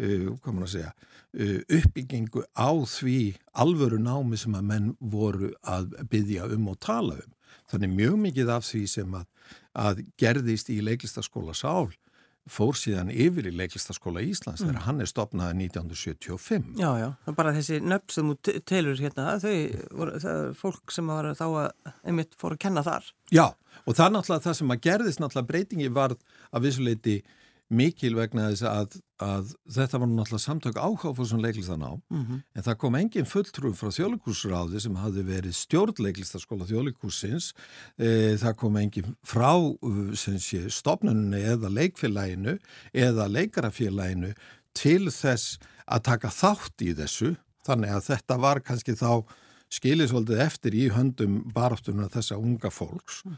uh, 0.00 0.30
að 0.32 0.70
segja, 0.72 0.92
uh, 1.36 1.60
uppbyggingu 1.78 2.44
á 2.56 2.72
því 2.88 3.18
alvöru 3.64 4.00
námi 4.00 4.40
sem 4.40 4.56
að 4.56 4.68
menn 4.70 4.90
voru 4.98 5.52
að 5.60 5.92
byggja 6.10 6.48
um 6.56 6.70
og 6.72 6.80
tala 6.80 7.20
um. 7.20 7.30
Þannig 7.70 7.94
mjög 7.98 8.16
mikið 8.24 8.54
af 8.54 8.64
því 8.68 8.82
sem 8.94 9.18
að, 9.20 9.28
að 9.74 10.04
gerðist 10.20 10.70
í 10.72 10.80
leiklistaskóla 10.84 11.54
Sál 11.56 11.92
fór 12.50 12.76
síðan 12.76 13.08
yfir 13.08 13.46
í 13.48 13.52
leiklistaskóla 13.56 14.22
Íslands 14.24 14.60
mm. 14.60 14.68
þegar 14.68 14.84
hann 14.84 15.00
er 15.00 15.08
stopnaði 15.08 15.68
1975. 15.70 16.74
Já, 16.80 16.90
já, 17.00 17.06
bara 17.38 17.54
þessi 17.56 17.78
nöfn 17.80 18.12
sem 18.12 18.32
þú 18.32 18.56
telur 18.68 19.00
hérna, 19.00 19.38
þau 19.40 19.54
voru, 20.00 20.18
fólk 20.60 20.92
sem 20.92 21.08
var 21.08 21.30
þá 21.38 21.46
að 21.46 21.94
einmitt 22.04 22.36
fór 22.40 22.56
að 22.56 22.66
kenna 22.66 22.84
þar. 22.84 23.08
Já, 23.32 23.46
og 23.84 23.96
það 23.96 24.04
er 24.06 24.14
náttúrulega 24.18 24.46
það 24.48 24.58
sem 24.60 24.74
að 24.76 24.84
gerðist 24.88 25.22
náttúrulega 25.22 25.50
breytingi 25.52 25.88
var 25.96 26.16
að 26.50 26.68
vissuleiti 26.68 27.16
mikil 27.72 28.14
vegna 28.18 28.50
þess 28.50 28.64
að, 28.68 28.96
að 29.24 29.52
þetta 29.72 30.00
var 30.02 30.10
náttúrulega 30.10 30.42
samtök 30.44 30.78
áháfur 30.78 31.28
sem 31.28 31.40
leiklistan 31.40 31.84
á, 31.84 31.92
mm 31.96 32.24
-hmm. 32.24 32.42
en 32.54 32.66
það 32.66 32.78
kom 32.82 32.94
engin 32.98 33.28
fulltrúf 33.28 33.78
frá 33.80 33.90
þjóðlíkursráði 33.96 34.80
sem 34.80 34.96
hafði 34.96 35.22
verið 35.28 35.56
stjórnleiklistaskóla 35.56 36.68
þjóðlíkursins 36.68 37.52
e, 37.96 38.36
það 38.36 38.56
kom 38.56 38.76
engin 38.76 39.16
frá 39.24 39.54
sé, 40.14 40.68
stopnunni 40.68 41.40
eða 41.40 41.72
leikfélaginu 41.72 42.58
eða 42.92 43.28
leikarafélaginu 43.28 44.34
til 44.74 45.08
þess 45.10 45.58
að 45.86 46.04
taka 46.10 46.28
þátt 46.28 46.82
í 46.82 46.92
þessu, 46.96 47.36
þannig 47.64 47.90
að 47.90 48.06
þetta 48.12 48.38
var 48.40 48.60
kannski 48.60 48.92
þá 48.92 49.24
skilisvoldið 49.74 50.40
eftir 50.44 50.76
í 50.76 50.88
höndum 50.92 51.42
baráttuna 51.54 52.08
þessa 52.12 52.38
unga 52.38 52.70
fólks 52.70 53.22
mm. 53.24 53.36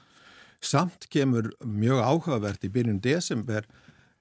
samt 0.60 1.06
kemur 1.12 1.52
mjög 1.64 2.02
áhugavert 2.02 2.64
í 2.66 2.72
byrjun 2.72 3.00
desember 3.00 3.66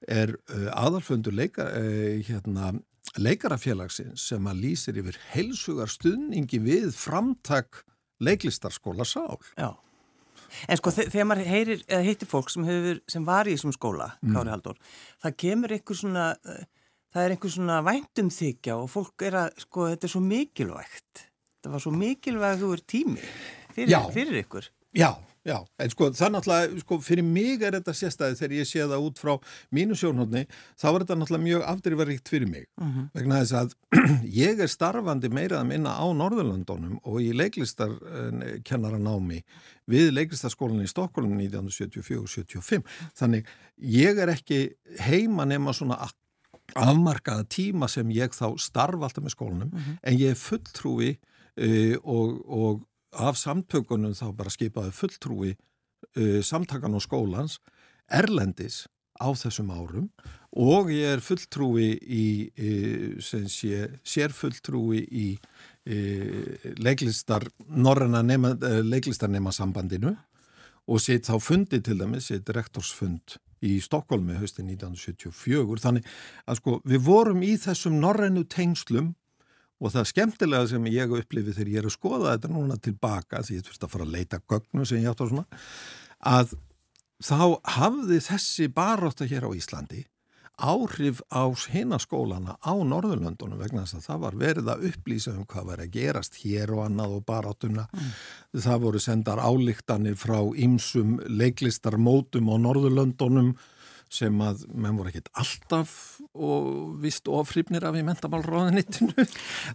er 0.04 0.34
uh, 0.36 0.68
aðalfundur 0.76 1.34
leika, 1.34 1.68
uh, 1.72 2.20
hérna, 2.26 2.74
leikarafélagsins 3.16 4.28
sem 4.30 4.46
að 4.50 4.62
lýsir 4.64 5.00
yfir 5.00 5.18
heilsugar 5.32 5.90
stuðningi 5.90 6.60
við 6.62 6.90
framtak 6.96 7.84
leiklistarskóla 8.22 9.06
sál. 9.08 9.38
Já. 9.56 9.74
En 10.70 10.78
sko 10.78 10.92
þegar 10.94 11.28
maður 11.28 11.50
heyrir, 11.50 11.84
heitir 11.90 12.28
fólk 12.28 12.52
sem, 12.52 12.64
hefur, 12.68 13.00
sem 13.10 13.24
var 13.26 13.48
í 13.48 13.54
þessum 13.56 13.74
skóla, 13.74 14.12
mm. 14.22 14.34
Kári 14.36 14.52
Haldur, 14.52 14.76
það 15.24 15.36
kemur 15.42 15.74
einhver 15.74 15.98
svona, 15.98 16.26
það 17.12 17.22
er 17.22 17.34
einhver 17.34 17.52
svona 17.52 17.78
væntum 17.84 18.30
þykja 18.32 18.76
og 18.78 18.90
fólk 18.92 19.26
er 19.26 19.38
að, 19.42 19.64
sko 19.66 19.88
þetta 19.90 20.08
er 20.08 20.14
svo 20.14 20.22
mikilvægt. 20.24 21.24
Það 21.64 21.74
var 21.74 21.84
svo 21.84 21.92
mikilvægt 21.96 22.52
að 22.52 22.62
þú 22.62 22.72
er 22.76 22.84
tími 22.94 23.26
fyrir, 23.74 24.10
fyrir 24.14 24.40
ykkur. 24.44 24.70
Já, 24.70 24.70
Já, 24.96 25.10
en 25.46 25.92
sko 25.92 26.08
það 26.10 26.32
náttúrulega, 26.34 26.80
sko 26.82 26.98
fyrir 27.04 27.26
mig 27.26 27.62
er 27.62 27.76
þetta 27.78 27.94
sérstæði 27.94 28.38
þegar 28.40 28.54
ég 28.56 28.68
sé 28.68 28.82
það 28.82 29.04
út 29.06 29.20
frá 29.22 29.32
mínu 29.76 29.96
sjónhóttni, 29.98 30.42
þá 30.74 30.86
er 30.90 30.98
þetta 31.04 31.18
náttúrulega 31.20 31.44
mjög 31.44 31.64
afdrifaríkt 31.72 32.32
fyrir 32.32 32.50
mig. 32.50 32.66
Uh 32.76 32.84
mhm. 32.84 32.98
-huh. 32.98 33.08
Vegna 33.14 33.40
þess 33.42 33.54
að 33.60 33.74
ég 34.44 34.60
er 34.60 34.72
starfandi 34.72 35.30
meirað 35.30 35.62
að 35.62 35.70
minna 35.70 35.94
á 35.94 36.06
Norðurlandunum 36.10 36.98
og 37.02 37.20
í 37.22 37.32
leiklistarkennara 37.32 38.98
námi 38.98 39.42
við 39.86 40.12
leiklistarskólan 40.12 40.82
í 40.82 40.90
Stokkólum 40.90 41.38
1974-75. 41.38 42.82
Þannig 43.14 43.46
ég 43.78 44.18
er 44.18 44.34
ekki 44.34 44.74
heima 44.98 45.46
nema 45.46 45.72
svona 45.72 46.00
afmarkaða 46.74 47.46
tíma 47.46 47.88
sem 47.88 48.10
ég 48.10 48.34
þá 48.34 48.58
starf 48.58 49.00
alltaf 49.00 49.22
með 49.22 49.36
skólanum, 49.36 49.70
uh 49.70 49.78
mhm. 49.78 49.90
-huh. 49.90 49.98
en 50.02 50.18
ég 50.18 50.30
er 50.30 50.34
fulltrúi 50.34 51.16
uh, 51.56 51.96
og, 52.02 52.42
og 52.50 52.86
af 53.16 53.38
samtökunum 53.40 54.14
þá 54.16 54.28
bara 54.36 54.52
skipaði 54.52 54.92
fulltrúi 54.96 55.54
uh, 55.54 56.40
samtakan 56.44 56.96
og 56.98 57.04
skólans 57.04 57.58
erlendis 58.12 58.84
á 59.16 59.32
þessum 59.32 59.72
árum 59.72 60.10
og 60.56 60.90
ég 60.92 61.16
er 61.16 61.22
fulltrúi 61.24 61.88
í, 62.00 62.26
sem 63.24 63.44
sé, 63.50 63.86
sérfulltrúi 64.06 65.02
í 65.04 65.26
e, 65.84 65.96
leiklistar, 66.80 67.44
norræna 67.68 68.22
nema, 68.24 68.54
e, 68.56 68.80
leiklistarnema 68.86 69.52
sambandinu 69.52 70.14
og 70.86 71.02
sitt 71.02 71.28
þá 71.28 71.36
fundi 71.42 71.82
til 71.84 71.98
dæmis, 72.00 72.30
sitt 72.30 72.48
rektorsfund 72.56 73.36
í 73.66 73.76
Stokkólmi 73.82 74.36
höstin 74.38 74.68
1974, 74.70 75.80
þannig 75.82 76.08
að 76.46 76.60
sko 76.60 76.80
við 76.86 77.04
vorum 77.04 77.44
í 77.44 77.54
þessum 77.60 78.00
norrænu 78.00 78.46
tengslum 78.52 79.14
og 79.76 79.92
það 79.92 80.10
skemmtilega 80.12 80.70
sem 80.70 80.88
ég 80.88 81.12
upplifið 81.18 81.58
þegar 81.58 81.72
ég 81.72 81.82
er 81.82 81.88
að 81.90 81.96
skoða 81.96 82.34
þetta 82.34 82.52
núna 82.52 82.78
tilbaka 82.80 83.42
því 83.44 83.58
ég 83.58 83.66
þurfti 83.66 83.86
að 83.86 83.94
fara 83.94 84.06
að 84.06 84.14
leita 84.16 84.42
gögnu 84.48 84.88
sem 84.88 85.02
ég 85.02 85.10
átt 85.12 85.24
á 85.24 85.26
svona 85.26 85.46
að 86.36 86.54
þá 87.24 87.40
hafði 87.76 88.20
þessi 88.24 88.68
baróta 88.72 89.28
hér 89.28 89.48
á 89.48 89.50
Íslandi 89.56 90.04
áhrif 90.56 91.20
á 91.28 91.44
hinaskólana 91.52 92.56
á 92.64 92.72
Norðurlöndunum 92.72 93.60
vegna 93.60 93.84
þess 93.84 93.98
að 93.98 94.06
það 94.06 94.20
var 94.22 94.36
verið 94.40 94.70
að 94.72 94.84
upplýsa 94.88 95.34
um 95.36 95.44
hvað 95.44 95.66
var 95.68 95.82
að 95.84 95.92
gerast 95.92 96.38
hér 96.40 96.72
og 96.72 96.84
annað 96.86 97.18
og 97.18 97.26
barótuna 97.28 97.84
mm. 97.92 98.12
það 98.64 98.84
voru 98.86 99.02
sendar 99.04 99.42
álíktanir 99.44 100.16
frá 100.16 100.38
ymsum 100.56 101.18
leiklistarmótum 101.28 102.48
á 102.48 102.56
Norðurlöndunum 102.56 103.52
sem 104.12 104.40
að 104.42 104.64
menn 104.70 104.96
voru 104.98 105.10
ekkit 105.10 105.28
alltaf 105.38 105.92
og 106.32 106.96
vist 107.02 107.26
ofrýpnir 107.30 107.84
af 107.88 107.98
í 107.98 108.04
mentamálróðanittinu 108.06 109.26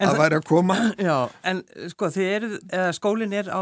að 0.07 0.19
væri 0.21 0.39
að 0.39 0.47
koma. 0.47 0.77
Já, 1.09 1.27
en 1.47 1.63
sko 1.91 2.11
er, 2.23 2.47
skólinn 2.95 3.35
er 3.35 3.51
á, 3.51 3.61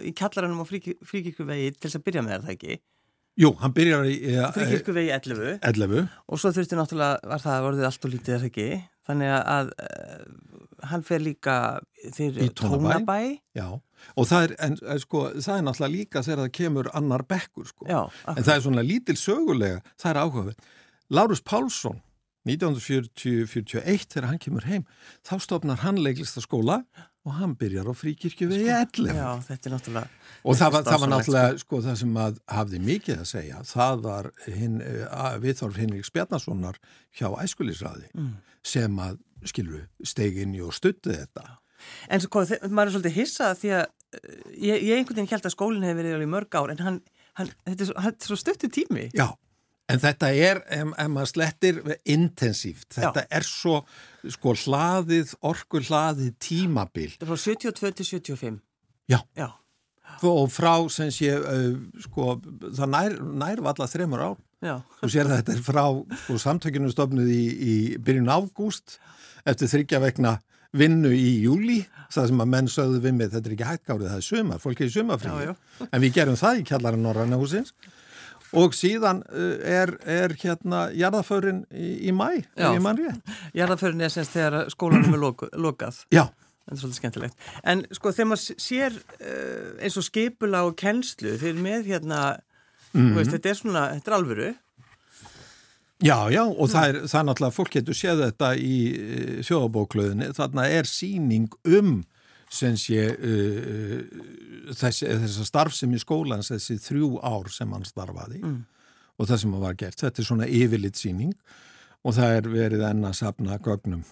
í 0.00 0.14
kjallaranum 0.16 0.64
á 0.64 0.66
fríkirkuvegi 0.66 1.72
til 1.76 1.88
þess 1.88 2.00
að 2.00 2.06
byrja 2.08 2.26
með 2.26 2.46
það 2.46 2.54
ekki? 2.56 2.78
Jú, 3.36 3.52
hann 3.60 3.74
byrjar 3.76 4.08
í 4.08 4.16
fríkirkuvegi 4.56 5.12
11, 5.12 5.58
11 5.60 6.06
og 6.06 6.40
svo 6.40 6.54
þurfti 6.56 6.78
náttúrulega, 6.78 7.20
var 7.34 7.42
það 7.44 7.66
vorðið 7.66 7.88
allt 7.90 8.06
og 8.08 8.14
lítið 8.14 8.36
þess 8.36 8.48
ekki, 8.48 8.68
þannig 9.08 9.34
að 9.36 9.74
uh, 9.76 10.22
hann 10.92 11.04
fer 11.04 11.24
líka 11.24 11.58
í 12.16 12.48
tónabæ. 12.56 13.20
Já 13.56 13.68
og 14.16 14.26
það 14.30 14.46
er, 14.48 14.54
en, 14.66 14.76
sko, 15.02 15.22
það 15.36 15.58
er 15.58 15.66
náttúrulega 15.68 15.94
líka 15.96 16.22
þegar 16.26 16.42
það 16.44 16.52
kemur 16.60 16.90
annar 16.94 17.22
bekkur 17.28 17.66
sko. 17.70 17.86
Já, 17.90 18.00
en 18.34 18.42
það 18.44 18.54
er 18.56 18.64
svona 18.66 18.84
lítil 18.86 19.16
sögulega 19.20 19.80
það 19.96 20.10
er 20.14 20.20
áhugaverð 20.24 20.72
Lárus 21.16 21.42
Pálsson 21.46 22.00
1941 22.46 24.06
þegar 24.12 24.28
hann 24.30 24.40
kemur 24.42 24.66
heim 24.68 24.84
þá 25.26 25.36
stopnar 25.42 25.80
hann 25.82 25.98
leiklistaskóla 26.02 26.80
og 27.26 27.34
hann 27.40 27.56
byrjar 27.58 27.88
á 27.90 27.94
fríkirkju 27.96 28.46
við 28.52 28.68
11 28.70 29.16
Já, 29.16 29.30
þetta 29.48 29.68
er 29.70 29.74
náttúrulega 29.74 30.08
og 30.46 30.58
það 30.60 30.74
var, 30.76 30.84
það 30.86 31.00
var 31.02 31.10
náttúrulega 31.10 31.58
sko. 31.62 31.80
það 31.82 31.96
sem 32.02 32.18
að 32.22 32.38
hafði 32.58 32.80
mikið 32.86 33.22
að 33.24 33.30
segja 33.32 33.62
það 33.66 34.02
var 34.06 34.28
hinn, 34.46 34.76
viðþorf 35.42 35.80
Hinrik 35.82 36.06
Spjarnasonar 36.10 36.78
hjá 37.18 37.28
æskulisræði 37.42 38.10
Mm. 38.14 38.34
sem 38.66 38.96
að 38.98 39.18
skilur 39.46 39.82
stegin 40.02 40.54
í 40.56 40.62
og 40.64 40.72
stuttið 40.74 41.18
þetta 41.20 41.48
En 42.10 42.22
sko, 42.24 42.44
maður 42.68 42.86
er 42.90 42.94
svolítið 42.96 43.16
hissað 43.20 43.58
því 43.62 43.72
að 43.78 43.84
uh, 43.86 44.36
ég, 44.56 44.86
ég 44.86 44.94
einhvern 45.00 45.18
veginn 45.20 45.32
held 45.34 45.48
að 45.50 45.54
skólinn 45.56 45.86
hefur 45.86 46.00
verið 46.02 46.16
alveg 46.18 46.32
mörg 46.36 46.56
ár 46.60 46.72
en 46.74 46.84
hann, 46.86 47.00
hann, 47.40 47.50
þetta 47.66 47.84
er 47.84 47.90
svo, 47.90 48.14
svo 48.30 48.38
stuttu 48.40 48.70
tími. 48.72 49.08
Já, 49.16 49.28
en 49.92 50.00
þetta 50.02 50.30
er, 50.34 50.62
ef, 50.78 50.94
maður 51.12 51.30
slettir, 51.34 51.82
intensíft. 52.16 52.88
Þetta 52.96 53.26
er 53.38 53.46
svo, 53.46 53.82
sko, 54.36 54.54
hlaðið, 54.64 55.36
orku 55.46 55.82
hlaðið 55.86 56.32
tímabil. 56.42 57.12
Þetta 57.14 57.28
er 57.28 57.32
frá 57.34 57.44
72 57.44 57.94
til 58.00 58.10
75. 58.14 58.58
Já. 59.12 59.20
Já, 59.38 59.50
Og 60.24 60.46
frá, 60.48 60.72
sem 60.88 61.10
sé, 61.12 61.28
uh, 61.36 61.74
sko, 62.06 62.36
það 62.72 62.88
nær, 62.92 63.16
nær 63.42 63.60
valla 63.66 63.88
þremur 63.90 64.22
ár. 64.30 64.36
já, 64.64 64.78
Þú 65.02 65.08
sér 65.12 65.28
að 65.28 65.40
þetta 65.42 65.52
er 65.56 65.64
frá, 65.66 65.82
sko, 66.22 66.36
samtökinu 66.40 66.88
stofnuð 66.94 67.28
í, 67.34 67.42
í 67.52 67.74
byrjun 68.00 68.30
ágúst, 68.32 68.96
eftir 69.44 69.68
þryggja 69.74 70.00
vegna 70.00 70.32
vinnu 70.72 71.10
í 71.14 71.42
júli, 71.44 71.86
það 72.12 72.26
sem 72.28 72.40
að 72.40 72.48
menn 72.54 72.68
sögðu 72.68 73.00
við 73.04 73.14
mig, 73.18 73.30
þetta 73.32 73.48
er 73.48 73.54
ekki 73.56 73.68
hægt 73.70 73.84
gárið, 73.86 74.08
það 74.10 74.16
er 74.16 74.26
sumar, 74.26 74.58
fólk 74.62 74.80
er 74.80 74.86
í 74.86 74.94
sumarfríði. 74.96 75.46
Já, 75.46 75.86
En 75.92 76.00
við 76.02 76.12
gerum 76.14 76.36
það 76.40 76.60
í 76.60 76.64
kjallara 76.70 76.96
Norræna 76.96 77.36
húsins 77.40 77.72
og 78.56 78.74
síðan 78.78 79.22
uh, 79.26 79.58
er, 79.66 79.90
er 80.06 80.34
hérna 80.38 80.86
jarðaförin 80.94 81.64
í, 81.74 82.08
í 82.08 82.12
mæ, 82.14 82.42
jarðaförin 83.54 84.00
er 84.06 84.12
semst 84.14 84.34
þegar 84.36 84.68
skólanum 84.72 85.14
er 85.16 85.22
loku, 85.22 85.48
lokað. 85.60 86.02
Já, 86.14 86.26
Þetta 86.66 86.74
er 86.74 86.80
svolítið 86.80 86.98
skemmtilegt. 86.98 87.36
En 87.62 87.82
sko 87.94 88.10
þegar 88.10 88.26
maður 88.32 88.56
sér 88.58 88.94
uh, 88.98 89.82
eins 89.86 89.96
og 90.00 90.02
skipula 90.08 90.64
og 90.66 90.72
kennslu, 90.80 91.36
þeir 91.38 91.60
með 91.62 91.92
hérna, 91.92 92.22
Mhm. 92.96 93.10
þú 93.12 93.16
veist, 93.20 93.30
þetta 93.34 93.50
er 93.50 93.56
svona, 93.58 93.80
þetta 93.98 94.08
er 94.10 94.14
alvöru. 94.16 94.46
Já, 96.04 96.16
já 96.32 96.42
og 96.44 96.68
það 96.72 96.88
er, 96.88 96.98
það 97.08 97.20
er 97.20 97.26
náttúrulega, 97.30 97.56
fólk 97.56 97.72
getur 97.76 97.96
séð 97.96 98.22
þetta 98.26 98.52
í 98.60 98.76
uh, 98.92 99.32
þjóðabóklöðinni, 99.48 100.30
þarna 100.36 100.68
er 100.68 100.88
síning 100.90 101.48
um 101.64 101.98
sem 102.52 102.76
sé 102.78 103.08
uh, 103.10 104.00
þessi, 104.76 105.08
þessi 105.08 105.46
starfsemi 105.48 105.98
skólans, 105.98 106.52
þessi 106.52 106.78
þrjú 106.84 107.16
ár 107.24 107.50
sem 107.52 107.72
hann 107.72 107.86
starfaði 107.88 108.42
Mm. 108.44 108.64
og 109.18 109.28
það 109.30 109.40
sem 109.40 109.52
hann 109.56 109.62
var 109.64 109.78
gert. 109.80 110.00
Þetta 110.02 110.22
er 110.22 110.26
svona 110.28 110.46
yfirlitt 110.46 111.00
síning 111.00 111.32
og 112.04 112.14
það 112.14 112.36
er 112.38 112.48
verið 112.52 112.82
enn 112.90 113.06
að 113.08 113.16
sapna 113.18 113.58
gögnum 113.58 114.04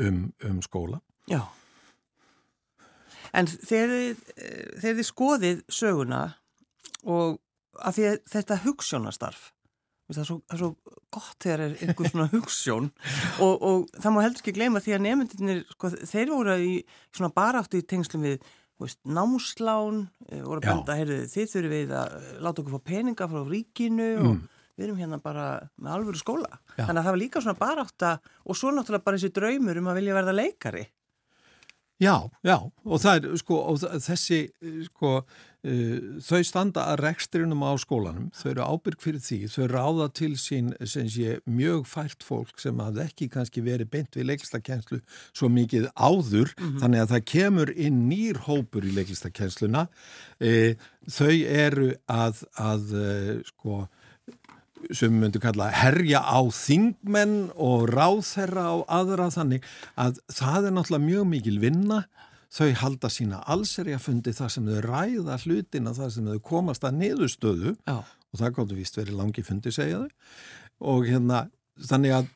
um, 0.00 0.22
um 0.48 0.62
skóla. 0.64 1.00
Já. 1.30 1.44
En 3.32 3.46
þegar 3.46 3.92
þið, 4.82 4.98
eh, 4.98 5.04
skoðið 5.06 5.62
söguna 5.72 6.22
og 7.04 7.38
að 7.80 8.00
að 8.02 8.18
þetta 8.28 8.58
hugssjónastarf, 8.66 9.52
það 10.10 10.22
er, 10.22 10.28
svo, 10.28 10.38
það 10.48 10.56
er 10.56 10.62
svo 10.62 10.96
gott 11.12 11.44
þegar 11.44 11.62
er 11.66 11.76
einhver 11.84 12.10
svona 12.10 12.30
hugssjón 12.32 12.88
og, 13.44 13.54
og 13.54 13.84
það 13.96 14.14
má 14.14 14.18
heldur 14.24 14.42
ekki 14.42 14.56
gleyma 14.56 14.82
því 14.82 14.96
að 14.96 15.04
nefndinir, 15.06 15.62
sko, 15.76 15.92
þeir 16.10 16.32
voru 16.32 16.56
í 16.58 16.72
svona 17.12 17.32
baráttu 17.36 17.80
í 17.80 17.86
tengslum 17.86 18.26
við 18.26 18.42
veist, 18.82 18.98
námslán, 19.06 20.08
eh, 20.28 20.42
voru 20.42 20.60
að 20.62 20.68
benda, 20.68 20.96
heyrðu, 20.98 21.20
þið 21.30 21.52
þurfum 21.52 21.74
við 21.76 21.94
að 21.98 22.16
eh, 22.18 22.32
láta 22.42 22.62
okkur 22.62 22.74
fá 22.74 22.88
peninga 22.90 23.28
frá 23.30 23.44
ríkinu 23.46 24.10
og 24.22 24.32
við 24.76 24.86
erum 24.88 24.98
hérna 25.02 25.20
bara 25.22 25.46
með 25.78 25.94
alvöru 25.96 26.18
skóla. 26.20 26.48
Já. 26.74 26.86
Þannig 26.88 26.98
að 26.98 27.04
það 27.04 27.12
var 27.12 27.20
líka 27.20 27.42
svona 27.44 27.60
barátta 27.60 28.12
og 28.42 28.58
svo 28.58 28.72
náttúrulega 28.72 29.06
bara 29.06 29.20
þessi 29.20 29.36
draumur 29.36 29.80
um 29.80 29.90
að 29.92 29.98
vilja 30.00 30.16
verða 30.16 30.34
leikari. 30.36 30.84
Já, 32.02 32.16
já, 32.42 32.56
og 32.82 32.98
það 32.98 33.16
er, 33.18 33.34
sko, 33.38 33.56
þessi, 34.02 34.38
eh, 34.58 34.78
sko, 34.88 35.10
uh, 35.22 35.92
þau 36.26 36.40
standa 36.42 36.86
að 36.90 37.02
rekstrinum 37.04 37.62
á 37.62 37.78
skólanum, 37.78 38.24
þau 38.34 38.48
eru 38.50 38.64
ábyrg 38.66 39.04
fyrir 39.04 39.22
því, 39.22 39.38
þau 39.52 39.68
ráða 39.70 40.08
til 40.18 40.32
sín, 40.34 40.72
sem 40.82 41.06
sé, 41.06 41.36
mjög 41.46 41.86
fælt 41.86 42.26
fólk 42.26 42.58
sem 42.58 42.82
hafði 42.82 43.04
ekki 43.04 43.30
kannski 43.30 43.62
verið 43.62 43.92
beint 43.94 44.18
við 44.18 44.32
leiklistakenslu 44.32 44.98
svo 45.30 45.50
mikið 45.52 45.92
áður, 45.94 46.50
þannig 46.82 47.04
að 47.04 47.14
það 47.14 47.24
kemur 47.36 47.74
inn 47.76 48.02
nýr 48.10 48.42
hópur 48.48 48.82
í 48.82 48.94
leiklistakennsluna, 48.98 49.86
uh, 50.42 50.86
þau 51.06 51.34
eru 51.38 51.92
að, 52.10 52.42
að 52.58 52.96
uh, 52.98 53.34
sko, 53.52 53.84
sem 54.90 55.12
við 55.12 55.20
myndum 55.20 55.42
kalla 55.44 55.68
herja 55.74 56.22
á 56.24 56.40
þingmenn 56.52 57.36
og 57.54 57.86
ráðherra 57.92 58.66
á 58.68 58.76
aðra 59.00 59.28
þannig 59.34 59.66
að 60.00 60.20
það 60.32 60.68
er 60.68 60.76
náttúrulega 60.76 61.06
mjög 61.06 61.28
mikil 61.30 61.58
vinna. 61.62 62.02
Þau 62.52 62.68
halda 62.82 63.08
sína 63.08 63.40
allserjafundi 63.48 64.34
þar 64.36 64.50
sem 64.52 64.66
þau 64.68 64.80
ræða 64.84 65.38
hlutina 65.44 65.94
þar 65.96 66.10
sem 66.12 66.26
þau 66.28 66.42
komast 66.44 66.84
að 66.84 66.98
niðurstöðu. 67.00 67.76
Já. 67.88 68.02
og 68.32 68.40
það 68.40 68.54
gáttu 68.56 68.76
víst 68.76 68.96
verið 68.96 69.18
langi 69.18 69.44
fundi 69.44 69.72
segja 69.72 70.02
þau. 70.02 70.12
Og 70.92 71.08
hérna 71.08 71.46
þannig 71.88 72.16
að 72.16 72.30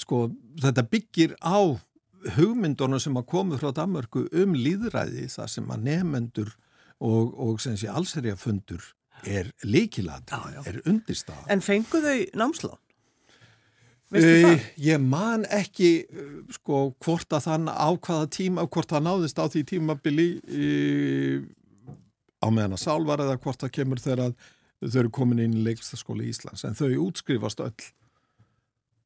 sko 0.00 0.26
þetta 0.60 0.84
byggir 0.90 1.36
á 1.44 1.76
hugmyndunum 2.36 3.00
sem 3.02 3.16
að 3.18 3.28
komu 3.28 3.58
frá 3.60 3.72
Danmörku 3.76 4.26
um 4.32 4.54
líðræði 4.56 5.28
þar 5.32 5.50
sem 5.52 5.70
að 5.70 5.88
nefendur 5.88 6.52
og, 7.04 7.34
og 7.36 7.60
sem 7.62 7.76
sé 7.78 7.90
allserjafundur 7.92 8.84
er 9.22 9.50
já. 10.54 10.60
er 10.70 10.80
undirstað. 10.90 11.44
En 11.52 11.62
fengu 11.64 12.00
þau 12.04 12.16
námslán? 12.40 12.80
Uh, 14.14 14.60
ég 14.78 15.00
man 15.02 15.42
ekki 15.50 16.04
uh, 16.06 16.34
sko 16.54 16.92
hvort 17.02 17.34
að 17.34 17.48
þann 17.48 17.70
á 17.72 17.88
hvaða 17.96 18.28
tíma, 18.30 18.66
hvort 18.70 18.92
það 18.92 19.06
náðist 19.08 19.40
á 19.42 19.50
því 19.50 19.62
tímabili 19.72 20.28
uh, 20.38 21.40
á 22.38 22.46
meðan 22.52 22.76
að 22.76 22.84
sálvar 22.84 23.24
eða 23.24 23.40
hvort 23.42 23.64
það 23.64 23.72
kemur 23.80 24.02
þegar 24.04 24.36
þau 24.84 24.98
eru 25.00 25.12
komin 25.18 25.42
inn 25.42 25.56
í 25.58 25.64
leiklistaskóla 25.66 26.26
Íslands 26.28 26.66
en 26.68 26.78
þau 26.78 26.92
útskrifast 27.08 27.64
öll 27.64 27.88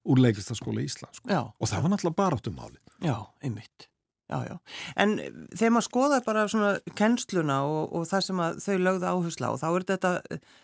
úr 0.09 0.23
leiklistaskóla 0.27 0.85
Íslands 0.85 1.23
sko. 1.23 1.41
Og 1.57 1.71
það 1.71 1.85
var 1.85 1.95
náttúrulega 1.95 2.19
baráttumáli. 2.19 2.81
já, 3.01 3.17
einmitt. 3.45 3.89
Já, 4.29 4.45
já. 4.45 4.57
En 5.01 5.15
þegar 5.57 5.73
maður 5.73 5.87
skoðar 5.87 6.25
bara 6.27 6.45
svona 6.53 6.73
kennsluna 6.99 7.63
og, 7.65 7.95
og 7.97 8.05
það 8.11 8.25
sem 8.27 8.43
þau 8.61 8.77
lögðu 8.85 9.09
áhersla 9.09 9.49
á, 9.49 9.53
þá 9.57 9.69
er 9.71 9.87
þetta, 9.89 10.11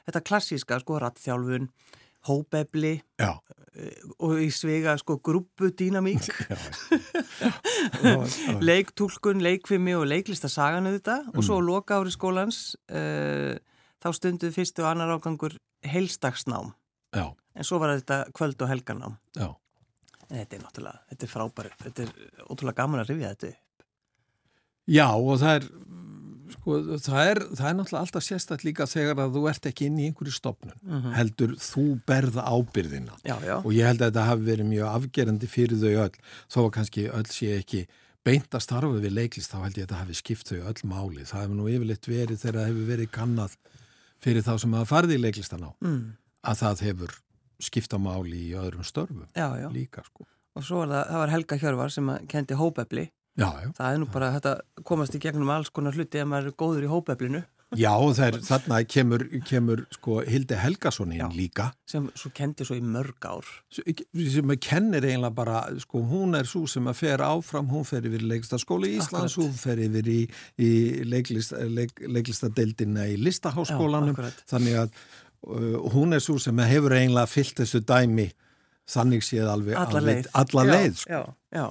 þetta 0.09 0.23
klassíska, 0.29 0.79
sko, 0.83 0.99
rattþjálfun, 1.01 1.71
hópefli 2.29 2.95
Já. 3.21 3.31
og 4.21 4.37
í 4.45 4.51
svega, 4.53 4.99
sko. 5.01 5.17
Já. 8.05 8.17
leiktúlkun, 8.61 9.41
leikfimi 9.45 9.97
og 9.97 10.07
leiklistasaganu 10.13 10.93
þetta 10.99 11.19
og 11.33 11.41
svo 11.45 11.57
á 11.61 11.63
loka 11.65 12.01
ári 12.01 12.13
skólans 12.13 12.77
uh, 12.93 13.57
þá 14.05 14.09
stunduð 14.13 14.57
fyrstu 14.61 14.85
og 14.85 14.93
annar 14.93 15.17
ágangur 15.17 15.57
heilstagsnám, 15.89 16.73
en 17.57 17.65
svo 17.65 17.81
var 17.81 17.97
þetta 17.97 18.27
kvöld 18.37 18.61
og 18.61 18.69
helganám. 18.73 19.17
Já. 19.37 19.49
En 20.31 20.39
þetta 20.41 20.57
er 20.57 20.63
náttúrulega, 20.65 21.01
þetta 21.11 21.27
er 21.27 21.33
frábæri, 21.35 21.71
þetta 21.85 22.03
er 22.07 22.13
ótrúlega 22.49 22.79
gaman 22.83 23.03
að 23.05 23.11
rifja 23.13 23.33
þetta 23.35 23.51
upp. 23.53 23.87
Já 24.95 25.07
og 25.17 25.39
það 25.41 25.55
er 25.59 25.67
sko, 26.55 26.77
það 27.01 27.29
er, 27.31 27.39
það 27.57 27.69
er 27.71 27.77
náttúrulega 27.79 28.01
alltaf 28.05 28.25
sérstætt 28.27 28.65
líka 28.67 28.87
þegar 28.89 29.21
að 29.25 29.37
þú 29.39 29.43
ert 29.51 29.69
ekki 29.71 29.87
inn 29.89 29.99
í 30.03 30.07
einhverju 30.11 30.35
stopnun 30.37 31.07
heldur 31.17 31.55
þú 31.65 31.85
berða 32.09 32.45
ábyrðina 32.53 33.17
Já, 33.25 33.37
já. 33.45 33.55
og 33.65 33.71
ég 33.73 33.89
held 33.89 34.03
að 34.05 34.11
þetta 34.13 34.27
hafi 34.29 34.47
verið 34.51 34.69
mjög 34.69 34.91
afgerandi 34.99 35.49
fyrir 35.51 35.81
þau 35.81 35.95
öll 36.05 36.19
þó 36.53 36.59
að 36.67 36.71
kannski 36.77 37.07
öll 37.09 37.27
sé 37.33 37.51
ekki 37.63 37.83
beint 38.25 38.57
að 38.57 38.65
starfa 38.67 39.01
við 39.01 39.17
leiklist 39.17 39.53
þá 39.53 39.59
held 39.65 39.79
ég 39.81 39.85
að 39.85 39.89
þetta 39.89 40.03
hafi 40.03 40.19
skipt 40.21 40.53
þau 40.53 40.61
öll 40.69 40.85
máli 40.93 41.25
það 41.29 41.43
hefur 41.47 41.59
nú 41.59 41.69
yfirleitt 41.73 42.09
verið 42.13 42.41
þegar 42.45 42.61
það 42.61 42.69
hefur 42.71 42.89
verið 42.93 43.11
kannad 43.17 43.57
fyrir 44.25 44.45
þá 44.47 44.53
sem 44.63 44.77
hafa 44.79 44.91
farið 44.93 45.17
í 45.17 45.23
leiklistan 45.25 45.65
á 45.65 45.71
Mm. 45.81 46.05
að 46.45 46.61
það 46.61 46.85
hefur 46.91 47.17
skipta 47.63 47.99
máli 47.99 48.49
í 48.51 48.55
öðrum 48.59 48.85
störfum 48.87 49.27
Já, 49.35 49.49
já. 49.61 49.69
líka 49.73 50.05
sko 50.07 50.27
Og 50.55 50.63
svo 50.63 50.85
var 50.85 50.91
það, 50.93 51.05
það 51.11 51.19
var 51.19 51.33
Helga 51.33 51.57
Hjörvar 51.59 51.91
sem 51.91 52.11
kendi 52.31 52.55
hópefli. 52.55 53.05
Já. 53.35 53.49
Það 53.75 53.89
er 53.89 53.97
nú 53.99 54.07
bara 54.15 54.29
þetta 54.37 54.53
komast 54.87 55.17
í 55.17 55.21
gegnum 55.25 55.51
alls 55.51 55.73
konar 55.75 55.97
hluti 55.97 56.21
ef 56.23 56.29
maður 56.31 56.53
er 56.53 56.59
góður 56.63 56.87
í 56.87 56.91
hópeflinu 56.93 57.41
Já, 57.75 57.91
er, 58.23 58.37
þarna 58.45 58.79
kemur, 58.87 59.25
kemur 59.49 59.83
sko 59.95 60.21
Hildi 60.27 60.57
Helgason 60.59 61.13
inn 61.15 61.33
líka 61.35 61.71
sem 61.91 62.07
svo 62.19 62.31
kendi 62.35 62.67
svo 62.67 62.77
í 62.79 62.83
mörg 62.83 63.27
ár. 63.27 63.49
sem 63.75 64.53
kennir 64.63 65.05
eiginlega 65.07 65.35
bara, 65.35 65.63
sko, 65.83 66.03
hún 66.07 66.39
er 66.39 66.47
svo 66.49 66.65
sem 66.71 66.87
að 66.91 67.01
fer 67.01 67.25
áfram, 67.25 67.69
hún 67.73 67.87
fer 67.89 68.07
yfir 68.07 68.23
í 68.25 68.31
leiklistaskóla 68.31 68.89
í 68.89 68.99
Íslands, 69.01 69.35
Akkurat. 69.35 69.51
hún 69.51 69.59
fer 69.59 69.83
yfir 69.89 70.11
í, 70.13 70.21
í 70.59 70.71
leiklist, 71.09 71.55
leik, 71.75 71.99
leiklistadeildina 72.07 73.09
í 73.11 73.19
listaháskólanum, 73.21 74.19
þannig 74.51 74.81
að 74.85 75.05
hún 75.95 76.17
er 76.17 76.23
svo 76.25 76.39
sem 76.41 76.59
hefur 76.65 76.95
eiginlega 76.97 77.31
fyllt 77.31 77.61
þessu 77.61 77.83
dæmi, 77.85 78.31
þannig 78.91 79.25
séð 79.25 79.51
alveg 79.53 79.79
Alla 79.81 80.01
leið. 80.05 80.31
alla 80.33 80.65
Já, 80.65 80.71
leið, 80.73 80.97
sko. 81.01 81.13
Já, 81.13 81.59
já. 81.59 81.67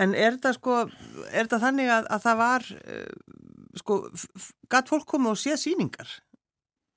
En 0.00 0.14
er 0.16 0.36
þetta 0.38 0.54
sko, 0.56 0.76
er 1.28 1.46
þetta 1.46 1.60
þannig 1.62 1.90
að, 1.92 2.06
að 2.16 2.26
það 2.26 2.38
var, 2.40 2.68
uh, 2.96 3.40
sko, 3.82 3.98
gatt 4.72 4.92
fólk 4.92 5.08
komið 5.10 5.34
og 5.34 5.42
séð 5.42 5.58
síningar? 5.66 6.14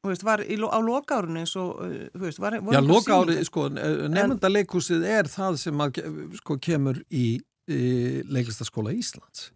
veist, 0.05 0.21
var 0.21 0.43
í, 0.45 0.55
á 0.61 0.79
lokárunni 0.85 1.43
og, 1.57 1.81
uh, 1.81 2.05
þú 2.13 2.23
veist, 2.27 2.41
var... 2.43 2.59
Já, 2.61 2.79
lokári, 2.85 3.39
sko, 3.47 3.67
nefnda 3.73 4.51
leikúsið 4.51 5.05
er 5.09 5.29
það 5.31 5.59
sem 5.65 5.83
að, 5.83 6.01
sko, 6.39 6.59
kemur 6.61 7.01
í, 7.09 7.27
í 7.67 7.81
leiklistaskóla 8.29 8.93
Íslands. 8.95 9.49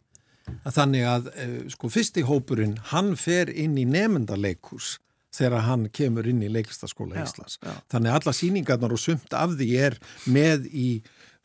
Að 0.66 0.74
þannig 0.80 1.04
að, 1.06 1.28
eh, 1.38 1.58
sko, 1.70 1.92
fyrsti 1.94 2.24
hópurinn, 2.26 2.80
hann 2.90 3.14
fer 3.20 3.52
inn 3.54 3.78
í 3.78 3.86
nefnda 3.86 4.34
leikús 4.34 4.98
þegar 5.36 5.66
hann 5.68 5.88
kemur 5.94 6.28
inn 6.30 6.44
í 6.46 6.52
leiklistaskóla 6.52 7.24
Íslands. 7.24 7.60
Já. 7.62 7.74
Þannig 7.92 8.12
að 8.12 8.20
alla 8.20 8.36
síningarnar 8.36 8.96
og 8.96 9.02
sumt 9.02 9.36
af 9.38 9.56
því 9.60 9.70
er 9.88 9.98
með 10.30 10.70
í 10.74 10.90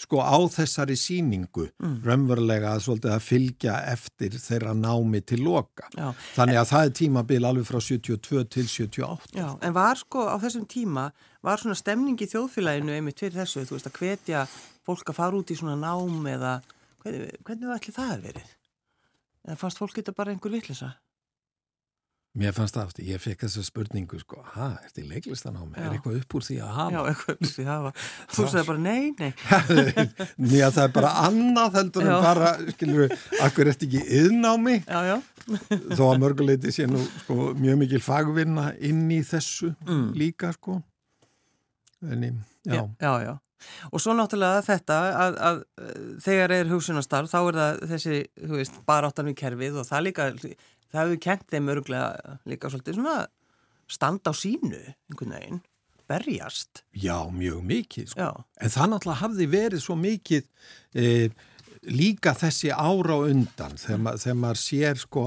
sko 0.00 0.18
á 0.20 0.36
þessari 0.50 0.96
síningu 0.98 1.68
mm. 1.70 2.00
raunverulega 2.04 2.72
að, 2.74 2.82
svolítið, 2.86 3.12
að 3.14 3.26
fylgja 3.28 3.76
eftir 3.92 4.34
þeirra 4.42 4.74
námi 4.76 5.20
til 5.22 5.40
loka. 5.44 5.86
Já. 5.94 6.08
Þannig 6.34 6.58
að 6.58 6.64
en, 6.64 6.70
það 6.72 6.88
er 6.88 6.94
tímabil 7.00 7.40
alveg 7.50 7.68
frá 7.68 7.78
72 7.78 8.44
til 8.56 8.66
78. 8.66 9.30
Já, 9.38 9.46
en 9.54 9.76
var 9.76 10.00
sko 10.00 10.26
á 10.26 10.36
þessum 10.42 10.66
tíma, 10.70 11.08
var 11.46 11.62
svona 11.62 11.78
stemning 11.78 12.18
í 12.18 12.30
þjóðfélaginu 12.30 12.96
einmitt 12.96 13.22
fyrir 13.22 13.38
þessu, 13.44 13.64
þú 13.68 13.78
veist, 13.78 13.90
að 13.90 14.00
hvetja 14.02 14.44
fólk 14.84 15.14
að 15.14 15.20
fara 15.20 15.38
út 15.38 15.54
í 15.54 15.58
svona 15.60 15.78
nám 15.78 16.28
eða 16.28 16.58
hvernig, 17.04 17.38
hvernig 17.46 17.70
var 17.70 17.78
allir 17.78 17.96
það 17.96 18.12
að 18.16 18.28
verið? 18.28 18.52
Eða 19.44 19.60
fannst 19.60 19.80
fólk 19.80 19.98
þetta 20.00 20.16
bara 20.16 20.34
einhver 20.34 20.54
vittlisa? 20.54 20.94
Mér 22.34 22.50
fannst 22.50 22.74
það 22.74 22.88
aftur, 22.88 23.04
ég 23.06 23.20
fekk 23.22 23.44
þessu 23.44 23.62
spurningu 23.62 24.18
sko, 24.18 24.40
hæ, 24.56 24.64
er 24.72 24.88
þetta 24.88 25.00
í 25.00 25.04
leiklistan 25.06 25.54
á 25.54 25.62
mig? 25.62 25.76
Er 25.78 25.92
eitthvað 25.94 26.16
upp 26.18 26.34
úr 26.34 26.42
því 26.42 26.56
að 26.66 26.72
hafa? 26.74 26.94
Já, 26.96 26.98
eitthvað 27.10 27.36
upp 27.36 27.44
úr 27.44 27.52
því 27.52 27.66
að 27.66 27.70
hafa. 27.70 27.92
Þú 28.34 28.46
sagði 28.48 28.64
bara 28.70 28.82
nei, 28.82 29.04
nei. 29.20 29.28
Nýja, 30.48 30.70
það 30.74 30.80
er 30.82 30.96
bara 30.96 31.12
annað 31.28 31.78
heldur 31.78 32.08
en 32.08 32.26
bara, 32.26 32.50
skilur 32.74 33.04
við, 33.04 33.14
akkur 33.46 33.70
eftir 33.70 33.86
ekki 33.92 34.18
yðn 34.18 34.50
á 34.50 34.54
mig. 34.64 34.82
Já, 34.82 35.12
já. 35.12 35.14
Þó 35.94 36.02
að 36.08 36.18
mörguleiti 36.24 36.74
sé 36.74 36.88
nú 36.90 37.04
sko, 37.20 37.38
mjög 37.54 37.80
mikil 37.84 38.02
fagvinna 38.02 38.66
inn 38.82 39.06
í 39.14 39.22
þessu 39.30 39.70
mm. 39.86 40.04
líka, 40.18 40.50
sko. 40.58 40.80
En, 42.02 42.26
já. 42.66 42.80
já. 42.80 42.82
Já, 42.98 43.12
já. 43.28 43.34
Og 43.94 44.02
svo 44.02 44.14
náttúrulega 44.16 44.62
þetta 44.64 44.96
að, 44.98 45.14
að, 45.24 45.36
að 45.48 45.60
þegar 46.24 46.54
er 46.58 46.70
hugsunastarf, 46.72 47.30
þá 47.30 47.38
er 47.40 47.58
það 47.58 47.82
þessi, 47.92 48.18
þú 48.42 48.58
veist, 48.58 48.78
baráttan 48.88 49.30
við 49.30 49.38
kerfið 49.40 49.78
og 49.80 49.88
það 49.88 50.06
líka 50.08 50.26
það 50.94 51.09
hefur 51.09 51.22
kent 51.26 51.46
þeim 51.52 51.70
öruglega 51.74 52.37
líka 52.48 52.70
svolítið 52.72 53.00
svona 53.00 53.16
standa 53.90 54.33
á 54.33 54.35
sínu 54.37 54.80
einhvern 54.80 55.35
veginn, 55.35 55.64
berjast 56.09 56.85
Já, 56.92 57.16
mjög 57.33 57.64
mikið 57.64 58.12
sko. 58.12 58.30
en 58.61 58.72
það 58.76 58.92
náttúrulega 58.92 59.22
hafði 59.22 59.48
verið 59.52 59.83
svo 59.85 59.96
mikið 59.96 60.46
e, 60.94 61.07
líka 61.88 62.35
þessi 62.37 62.70
ára 62.72 63.18
undan 63.24 63.76
þegar, 63.80 64.00
mm. 64.00 64.20
þegar 64.22 64.38
maður 64.40 64.61
sér 64.61 65.00
sko 65.00 65.24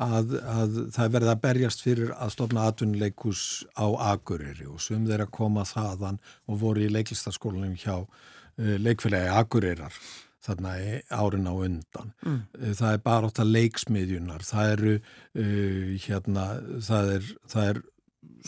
að, 0.00 0.34
að 0.40 0.80
það 0.96 1.12
verði 1.16 1.32
að 1.34 1.44
berjast 1.44 1.84
fyrir 1.84 2.14
að 2.16 2.34
stofna 2.36 2.66
atvinnuleikus 2.70 3.44
á 3.78 3.86
Akureyri 4.14 4.66
og 4.70 4.82
sum 4.82 5.06
þeir 5.10 5.26
að 5.26 5.34
koma 5.38 5.66
þaðan 5.68 6.20
og 6.50 6.60
voru 6.62 6.86
í 6.86 6.90
leiklistaskólanum 6.94 7.76
hjá 7.78 7.96
e, 8.00 8.78
leikfélagi 8.82 9.34
Akureyrar 9.34 10.02
þarna 10.44 10.74
árin 11.12 11.48
á 11.48 11.54
undan. 11.54 12.12
Mm. 12.24 12.40
Eh, 12.58 12.72
það 12.76 12.94
er 12.94 13.04
bara 13.04 13.28
átt 13.28 13.42
að 13.42 13.52
leiksmiðjunar, 13.56 14.46
það 14.46 14.72
eru 14.74 14.96
uh, 14.96 15.92
hérna, 16.06 16.46
það 16.86 17.14
er, 17.16 17.30
það 17.52 17.70
er 17.72 17.82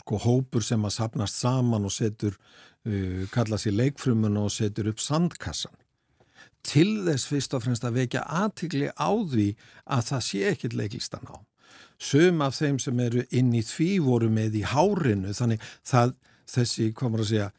sko 0.01 0.21
hópur 0.25 0.65
sem 0.65 0.89
að 0.89 0.97
sapnast 0.97 1.41
saman 1.43 1.87
og 1.89 1.95
setur, 1.95 2.39
uh, 2.89 3.23
kalla 3.35 3.61
sér 3.61 3.77
leikfrumuna 3.77 4.47
og 4.47 4.55
setur 4.55 4.91
upp 4.93 5.03
sandkassan. 5.05 5.77
Til 6.63 7.03
þess 7.09 7.27
fyrst 7.27 7.57
og 7.57 7.65
fremst 7.65 7.85
að 7.85 7.99
vekja 7.99 8.23
aðtikli 8.31 8.93
á 8.95 9.11
því 9.11 9.49
að 9.91 10.05
það 10.13 10.29
sé 10.29 10.45
ekkit 10.53 10.77
leiklistan 10.79 11.27
á. 11.27 11.37
Sum 12.03 12.41
af 12.43 12.57
þeim 12.59 12.79
sem 12.83 12.99
eru 13.03 13.25
inn 13.35 13.51
í 13.55 13.63
því 13.67 13.91
voru 14.07 14.31
með 14.31 14.61
í 14.61 14.63
hárinu, 14.67 15.35
þannig 15.35 15.63
það 15.87 16.15
þessi, 16.51 16.89
maður 16.99 17.25
að 17.25 17.31
segja, 17.31 17.51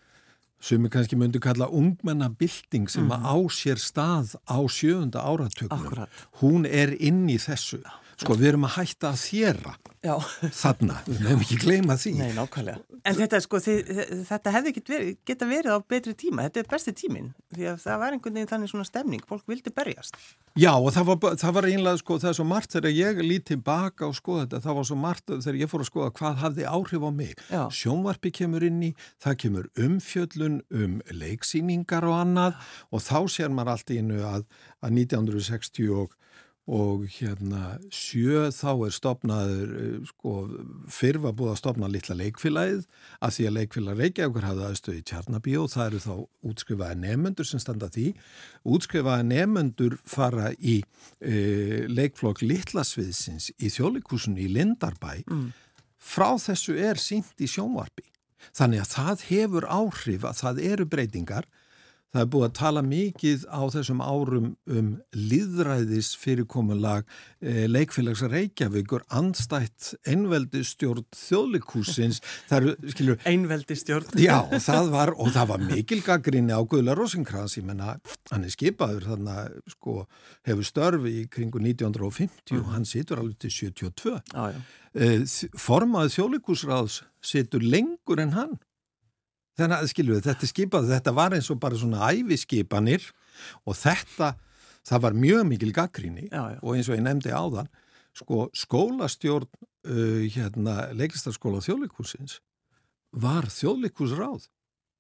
sem 0.64 0.86
við 0.86 0.94
kannski 0.96 1.20
myndum 1.20 1.44
kalla 1.44 1.68
ungmennabilding 1.68 2.88
sem 2.92 3.10
mm. 3.10 3.26
á 3.28 3.36
sér 3.52 3.82
stað 3.82 4.38
á 4.48 4.60
sjöfunda 4.72 5.24
áratökunum. 5.28 6.08
Hún 6.40 6.68
er 6.70 6.96
inn 6.96 7.26
í 7.32 7.38
þessu. 7.42 7.82
Sko 8.24 8.38
við 8.40 8.54
erum 8.54 8.64
að 8.64 8.78
hætta 8.78 9.10
að 9.12 9.18
þjera 9.20 9.72
Já. 10.04 10.14
þarna, 10.56 10.96
við 11.04 11.18
nefnum 11.26 11.42
ekki 11.44 11.58
gleyma 11.60 11.96
því 12.00 12.12
Nei, 12.22 12.32
nákvæmlega. 12.38 12.80
En 13.04 13.18
þetta, 13.18 13.40
sko, 13.44 13.60
þið, 13.64 13.80
þetta 14.30 14.54
hefði 14.56 14.72
verið, 14.80 15.10
geta 15.28 15.48
verið 15.50 15.76
á 15.76 15.80
betri 15.92 16.14
tíma 16.16 16.46
þetta 16.48 16.62
er 16.62 16.70
besti 16.72 16.94
tímin, 16.96 17.34
því 17.52 17.68
að 17.74 17.82
það 17.84 18.00
var 18.00 18.16
einhvern 18.16 18.38
veginn 18.40 18.52
þannig 18.54 18.72
svona 18.72 18.88
stemning, 18.88 19.26
fólk 19.28 19.44
vildi 19.52 19.74
berjast 19.76 20.16
Já, 20.56 20.72
og 20.72 20.88
það 20.96 21.10
var, 21.10 21.36
það 21.42 21.56
var 21.58 21.68
einlega, 21.68 22.00
sko, 22.00 22.20
það 22.24 22.32
er 22.32 22.38
svo 22.40 22.48
margt 22.48 22.76
þegar 22.78 22.96
ég 22.96 23.22
líti 23.26 23.60
baka 23.60 24.08
og 24.08 24.16
skoða 24.16 24.46
þetta 24.46 24.64
það 24.64 24.80
var 24.80 24.88
svo 24.88 24.98
margt 25.04 25.28
þegar 25.34 25.60
ég 25.60 25.72
fór 25.72 25.84
að 25.84 25.92
skoða 25.92 26.16
hvað 26.20 26.42
hafði 26.46 26.68
áhrif 26.70 27.04
á 27.04 27.12
mig. 27.12 27.36
Já. 27.50 27.64
Sjónvarpi 27.74 28.32
kemur 28.40 28.64
inn 28.64 28.80
í 28.88 28.92
það 29.24 29.40
kemur 29.44 29.66
umfjöllun 29.84 30.60
um 30.72 31.00
leiksýningar 31.12 32.08
og 32.08 32.16
annað 32.22 32.60
og 32.94 33.04
þá 33.04 33.20
sér 33.34 33.52
maður 33.52 33.76
allt 33.76 33.90
í 33.92 34.00
innu 36.64 36.84
að, 36.84 36.94
að 36.94 37.04
1960 37.04 37.04
og 37.04 37.08
hérna 37.12 37.78
sjö 37.92 38.46
þá 38.56 38.70
er 38.86 38.94
stopnaður 38.96 39.72
eh, 39.76 39.96
sko 40.08 40.34
fyrr 40.88 41.20
var 41.20 41.34
búið 41.36 41.52
að 41.52 41.58
stopna 41.60 41.90
litla 41.92 42.16
leikfélagið 42.16 42.86
að 43.20 43.34
því 43.36 43.48
að 43.48 43.56
leikfélag 43.58 44.00
Reykjavíkur 44.00 44.48
hafði 44.48 44.68
aðstöði 44.70 45.02
í 45.02 45.04
Tjarnabí 45.10 45.58
og 45.60 45.68
það 45.74 45.90
eru 45.90 46.00
þá 46.06 46.14
útskrifaði 46.54 47.00
nefnendur 47.02 47.50
sem 47.50 47.60
standa 47.60 47.90
því. 47.92 48.14
Útskrifaði 48.64 49.28
nefnendur 49.28 49.98
fara 50.08 50.54
í 50.56 50.78
e, 51.20 51.84
leikflokk 51.92 52.46
Littlasviðsins 52.46 53.52
í 53.60 53.72
þjólikúsun 53.74 54.40
í 54.40 54.48
Lindarbæ. 54.48 55.20
Mm. 55.28 55.52
frá 56.04 56.36
þessu 56.40 56.76
er 56.80 57.00
sínt 57.00 57.40
í 57.40 57.48
sjónvarpi. 57.48 58.08
Þannig 58.56 58.84
að 58.84 58.90
það 58.92 59.28
hefur 59.30 59.68
áhrif 59.68 60.26
að 60.28 60.40
það 60.40 60.64
eru 60.72 60.88
breytingar 60.88 61.48
Það 62.14 62.22
er 62.22 62.28
búið 62.30 62.44
að 62.46 62.52
tala 62.60 62.82
mikið 62.86 63.44
á 63.50 63.62
þessum 63.74 64.02
árum 64.06 64.50
um 64.70 64.90
líðræðis 65.18 66.12
fyrirkomulag 66.22 67.08
eh, 67.42 67.64
leikfélags 67.66 68.22
Reykjavíkur 68.30 69.02
anstætt 69.18 69.96
einveldistjórn 70.06 71.08
þjóðlikúsins. 71.18 72.20
Einveldistjórn? 73.26 74.14
Já, 74.22 74.46
það 74.62 74.92
var, 74.94 75.14
og 75.18 75.32
það 75.34 75.50
var 75.56 75.66
mikil 75.72 76.04
gaggrinni 76.06 76.54
á 76.54 76.62
Guðla 76.62 76.94
Rosenkrantz, 77.00 77.58
ég 77.58 77.66
menna, 77.66 77.96
hann 78.30 78.46
er 78.46 78.54
skipaður 78.54 79.08
þannig 79.10 79.40
að, 79.42 79.56
sko, 79.74 79.96
hefur 80.46 80.70
störfi 80.70 81.16
í 81.24 81.26
kringu 81.34 81.64
1950 81.64 82.60
og 82.60 82.62
mm. 82.62 82.76
hann 82.76 82.86
situr 82.90 83.24
alveg 83.24 83.42
til 83.42 83.56
72. 83.74 84.20
Ah, 84.38 84.54
eh, 84.94 85.26
formaði 85.58 86.14
þjóðlikúsráðs 86.20 87.02
situr 87.26 87.66
lengur 87.66 88.22
en 88.22 88.38
hann. 88.38 88.54
Þannig 89.60 89.84
að 89.84 89.92
skiljuðu, 89.92 90.24
þetta 90.26 90.50
skipað, 90.50 90.90
þetta 90.90 91.14
var 91.14 91.36
eins 91.38 91.50
og 91.54 91.60
bara 91.62 91.78
svona 91.78 92.08
æfiskipanir 92.10 93.06
og 93.70 93.78
þetta, 93.78 94.32
það 94.90 95.04
var 95.06 95.20
mjög 95.26 95.44
mikil 95.52 95.70
gaggríni 95.76 96.26
og 96.34 96.72
eins 96.74 96.90
og 96.90 96.98
ég 96.98 97.06
nefndi 97.06 97.34
áðan, 97.34 97.70
sko 98.18 98.48
skólastjórn 98.58 99.50
uh, 99.50 100.26
hérna 100.34 100.90
leikistarskóla 100.98 101.62
þjóðleikúsins 101.66 102.40
var 103.14 103.50
þjóðleikúsráð. 103.54 104.50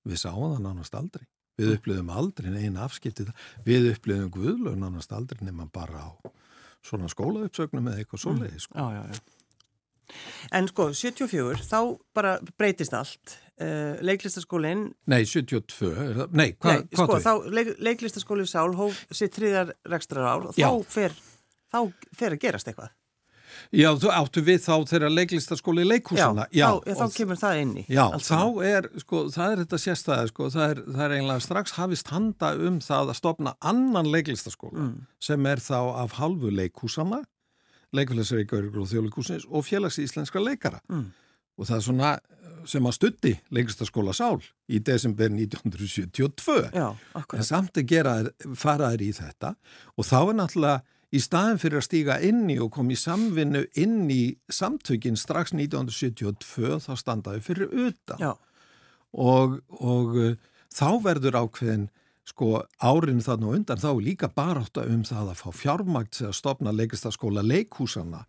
Við 0.05 0.19
sáum 0.21 0.53
það 0.53 0.63
nánast 0.67 0.97
aldrei. 0.97 1.25
Við 1.57 1.75
upplöðum 1.77 2.09
aldrei 2.13 2.49
neina 2.51 2.85
afskiptið. 2.85 3.29
Við 3.65 3.91
upplöðum 3.93 4.31
guðlög 4.33 4.77
nánast 4.81 5.13
aldrei 5.13 5.43
nema 5.45 5.67
bara 5.73 6.09
á 6.09 6.11
svona 6.83 7.09
skólauppsögnum 7.11 7.87
eða 7.89 8.03
eitthvað 8.03 8.23
svoleiði. 8.25 8.59
Sko. 8.65 8.75
Já, 8.77 8.97
já, 8.97 9.03
já. 9.13 9.42
En 10.53 10.67
sko, 10.69 10.89
74, 10.95 11.63
þá 11.67 11.79
bara 12.15 12.37
breytist 12.57 12.95
allt. 12.97 13.37
Uh, 13.61 13.99
leiklistaskólinn... 14.01 14.87
Nei, 15.13 15.21
72, 15.29 16.25
nei, 16.33 16.55
hvað 16.57 16.81
nei, 16.81 16.97
sko, 16.97 17.19
þá 17.21 17.31
leik, 17.53 17.69
leiklistaskóli 17.85 18.47
Sál 18.49 18.73
hóf 18.79 19.03
sitt 19.13 19.37
þriðar 19.37 19.75
rekstrar 19.93 20.25
ár 20.25 20.49
og 20.49 20.57
þá 20.57 20.71
fer, 20.89 21.13
þá 21.69 21.79
fer 22.17 22.33
að 22.33 22.41
gerast 22.47 22.71
eitthvað. 22.71 22.91
Já, 23.73 23.91
þú 23.99 24.09
áttu 24.13 24.41
við 24.45 24.59
þá 24.63 24.73
þegar 24.89 25.13
leiklistaskóli 25.13 25.85
leikhúsana. 25.85 26.47
Já, 26.49 26.65
já, 26.65 26.95
þá, 26.95 27.03
þá 27.03 27.17
kemur 27.17 27.39
það 27.39 27.59
inn 27.61 27.73
í. 27.77 27.83
Já, 27.93 28.03
þá 28.25 28.41
er, 28.69 28.87
sko, 29.03 29.21
það 29.33 29.53
er 29.53 29.61
þetta 29.63 29.79
sérstæði, 29.83 30.31
sko, 30.33 30.49
það 30.53 30.65
er, 30.65 30.81
það 30.87 31.05
er 31.05 31.15
einlega 31.17 31.45
strax 31.45 31.75
hafist 31.77 32.13
handa 32.13 32.53
um 32.57 32.79
það 32.83 33.13
að 33.13 33.19
stopna 33.19 33.55
annan 33.73 34.09
leiklistaskóla 34.13 34.87
mm. 34.87 34.97
sem 35.29 35.49
er 35.49 35.63
þá 35.63 35.79
af 36.03 36.17
halvu 36.19 36.53
leikhúsana 36.53 37.23
leikfélagsreikauður 37.93 38.79
og 38.83 38.89
þjóðleikúsins 38.91 39.47
og 39.49 39.67
félags 39.67 39.99
íslenska 40.01 40.41
leikara. 40.43 40.81
Mm. 40.89 41.11
og 41.53 41.67
það 41.69 41.75
er 41.77 41.83
svona 41.85 42.13
sem 42.69 42.87
að 42.87 42.95
stutti 42.97 43.33
leiklistaskóla 43.53 44.13
Sál 44.15 44.41
í 44.71 44.79
desember 44.83 45.31
1972 45.31 46.69
Já, 46.73 46.87
en 47.21 47.45
samt 47.45 47.77
að 47.77 47.87
gera 47.91 48.15
faraður 48.57 49.03
í 49.05 49.11
þetta. 49.17 49.53
Og 49.97 50.07
þá 50.07 50.19
er 50.21 50.37
náttúrulega 50.39 50.79
í 51.13 51.21
staðin 51.21 51.59
fyrir 51.61 51.81
að 51.81 51.87
stíga 51.87 52.17
inn 52.25 52.47
í 52.49 52.57
og 52.63 52.71
koma 52.73 52.95
í 52.95 52.99
samvinnu 52.99 53.65
inn 53.79 54.07
í 54.11 54.23
samtökin 54.51 55.19
strax 55.19 55.53
1972 55.53 56.79
þá 56.87 56.93
standaði 56.99 57.43
fyrir 57.45 57.75
utan. 57.89 58.23
Og, 59.13 59.59
og 59.77 60.15
uh, 60.17 60.31
þá 60.73 60.87
verður 61.03 61.43
ákveðin 61.43 61.89
sko 62.27 62.63
árin 62.79 63.21
þannig 63.23 63.49
og 63.49 63.57
undan 63.59 63.83
þá 63.83 63.91
líka 64.03 64.29
barátta 64.31 64.85
um 64.87 65.03
það 65.07 65.33
að 65.33 65.41
fá 65.41 65.49
fjármagt 65.63 66.21
að 66.23 66.35
stopna 66.37 66.73
leikistaskóla 66.75 67.43
leikhúsana 67.45 68.23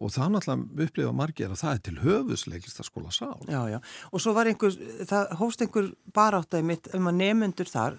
og 0.00 0.12
það 0.14 0.30
náttúrulega 0.32 0.86
upplifa 0.86 1.12
margir 1.16 1.50
að 1.50 1.60
það 1.60 1.72
er 1.72 1.80
til 1.84 1.94
höfusleiklistaskóla 2.00 3.10
sál. 3.12 3.40
Já, 3.50 3.60
já, 3.68 3.78
og 4.14 4.22
svo 4.22 4.32
var 4.36 4.48
einhver, 4.48 4.76
það 5.10 5.34
hófst 5.40 5.64
einhver 5.64 5.90
baráttaði 6.16 6.66
mitt 6.70 6.88
um 6.96 7.10
að 7.10 7.18
nefnendur 7.18 7.68
þar, 7.68 7.98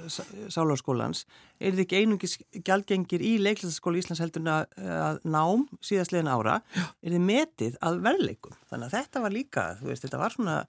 sálarskólans, 0.53 1.25
er 1.59 1.75
þið 1.75 1.83
ekki 1.85 2.01
einungis 2.01 2.37
gjaldgengir 2.65 3.25
í 3.25 3.35
leiklistaskóla 3.43 4.01
Íslands 4.01 4.23
heldur 4.23 4.49
að 4.49 5.21
nám 5.27 5.67
síðastlegin 5.83 6.31
ára, 6.31 6.61
já. 6.73 6.85
er 7.03 7.17
þið 7.17 7.25
metið 7.27 7.81
að 7.85 8.01
verðleikum, 8.07 8.57
þannig 8.71 8.87
að 8.87 8.97
þetta 8.97 9.25
var 9.27 9.35
líka, 9.35 9.67
þú 9.81 9.91
veist, 9.91 10.07
þetta 10.07 10.23
var 10.23 10.37
svona 10.37 10.61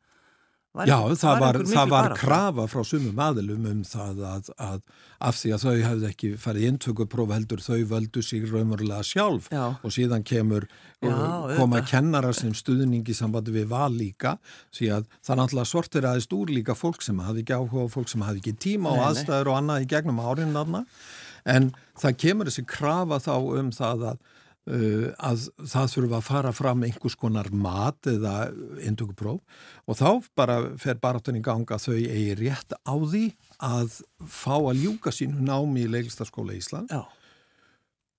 Var, 0.72 0.88
Já, 0.88 0.96
það 1.20 1.40
var, 1.42 1.56
það 1.68 1.90
var 1.92 2.14
krafa 2.16 2.64
frá 2.72 2.80
sumum 2.88 3.18
aðilum 3.20 3.66
um 3.68 3.80
það 3.84 4.22
að, 4.24 4.46
að 4.56 4.78
af 5.22 5.36
því 5.36 5.50
að 5.52 5.64
þau 5.66 5.74
hefði 5.84 6.06
ekki 6.08 6.30
farið 6.40 6.68
intökupróf 6.70 7.34
heldur 7.34 7.60
þau 7.60 7.82
völdu 7.90 8.22
sig 8.24 8.46
raunverulega 8.48 9.04
sjálf. 9.04 9.50
Já. 9.52 9.76
og 9.76 9.92
síðan 9.92 10.24
kemur 10.24 10.66
Já, 11.02 11.12
koma 11.58 11.82
kennara 11.84 12.32
sem 12.32 12.54
stuðningi 12.56 13.12
sambandi 13.18 13.52
við 13.52 13.68
val 13.74 13.92
líka 13.92 14.38
því 14.72 14.92
að 14.96 15.08
það 15.20 15.42
náttúrulega 15.42 15.72
sortir 15.74 16.08
aðeins 16.08 16.30
úr 16.32 16.56
líka 16.56 16.78
fólk 16.78 17.04
sem 17.04 17.20
hafi 17.20 17.44
ekki 17.44 17.58
áhuga 17.58 17.84
og 17.84 17.92
fólk 17.92 18.08
sem 18.08 18.24
hafi 18.24 18.40
ekki 18.40 18.56
tíma 18.64 18.96
og 18.96 19.04
aðstæður 19.10 19.52
og 19.52 19.60
annað 19.60 19.84
í 19.84 19.90
gegnum 19.92 20.24
árinnaðna 20.24 20.86
en 21.52 21.74
það 22.00 22.20
kemur 22.24 22.48
þessi 22.48 22.64
krafa 22.70 23.20
þá 23.20 23.34
um 23.60 23.74
það 23.76 24.12
að 24.14 24.22
Uh, 24.22 24.41
að 24.62 25.48
það 25.58 25.88
þurfa 25.90 26.18
að 26.20 26.26
fara 26.28 26.52
fram 26.54 26.84
einhvers 26.86 27.16
konar 27.18 27.48
mat 27.50 28.06
eða 28.06 28.52
indugupróf 28.86 29.40
og 29.90 29.98
þá 29.98 30.28
bara 30.38 30.58
fer 30.78 31.00
baráttan 31.02 31.40
í 31.40 31.42
ganga 31.42 31.80
þau 31.82 31.96
eigi 31.98 32.36
rétt 32.38 32.76
á 32.86 32.94
því 32.94 33.24
að 33.58 33.98
fá 34.22 34.54
að 34.54 34.84
ljúka 34.84 35.10
sínu 35.10 35.42
námi 35.42 35.82
í 35.82 35.90
Leilistaskóla 35.90 36.54
Ísland 36.54 36.94
Já. 36.94 37.02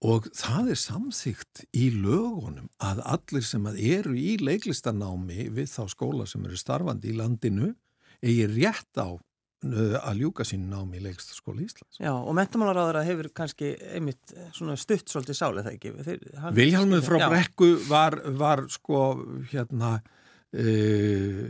og 0.04 0.28
það 0.36 0.74
er 0.76 0.82
samþygt 0.84 1.64
í 1.72 1.88
lögunum 1.96 2.68
að 2.76 3.00
allir 3.16 3.48
sem 3.48 3.64
að 3.64 3.80
eru 3.80 4.18
í 4.20 4.36
leiklistanámi 4.44 5.48
við 5.48 5.72
þá 5.72 5.88
skóla 5.96 6.28
sem 6.28 6.44
eru 6.44 6.60
starfandi 6.60 7.14
í 7.14 7.20
landinu 7.22 7.72
eigi 8.20 8.52
rétt 8.52 9.00
á 9.00 9.16
að 9.64 10.20
ljúka 10.20 10.46
sín 10.48 10.66
námi 10.72 11.00
í 11.00 11.04
leikstaskóla 11.06 11.64
Íslands. 11.64 12.00
Já, 12.02 12.12
og 12.12 12.34
mentamálaráðara 12.38 13.04
hefur 13.08 13.30
kannski 13.36 13.74
einmitt 13.96 14.34
svona 14.56 14.76
stutt 14.80 15.12
svolítið 15.12 15.40
sálið 15.40 15.70
það 15.70 15.78
ekki? 15.78 15.94
Vilhjálmur 16.58 17.06
frá 17.06 17.20
já. 17.22 17.28
Brekku 17.32 17.70
var, 17.88 18.18
var 18.40 18.66
sko 18.74 19.00
hérna 19.52 19.96
uh, 19.98 21.48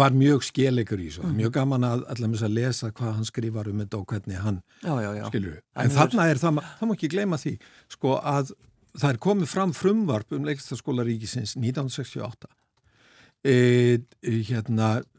var 0.00 0.16
mjög 0.16 0.46
skelegur 0.48 1.02
í 1.02 1.10
svo, 1.12 1.28
mm. 1.28 1.36
mjög 1.42 1.54
gaman 1.58 1.86
að 1.88 2.06
allavega 2.16 2.48
að 2.48 2.56
lesa 2.56 2.92
hvað 2.96 3.14
hann 3.18 3.28
skrifar 3.28 3.70
um 3.70 3.84
þetta 3.84 4.00
og 4.00 4.08
hvernig 4.14 4.42
hann 4.46 4.60
já, 4.80 4.94
já, 5.04 5.24
skilur. 5.28 5.62
En 5.76 5.94
þarna 5.98 6.28
er 6.32 6.42
það, 6.42 6.64
það 6.80 6.90
má 6.90 6.96
ekki 6.96 7.12
gleyma 7.12 7.40
því 7.42 7.54
sko 7.92 8.16
að 8.18 8.56
það 8.96 9.08
er 9.12 9.22
komið 9.28 9.52
fram 9.52 9.76
frumvarp 9.76 10.36
um 10.36 10.48
leikstaskóla 10.48 11.04
ríkisins 11.08 11.56
1968 11.56 12.52
e, 13.44 13.56
hérna 14.48 14.98
Uh, 15.02 15.11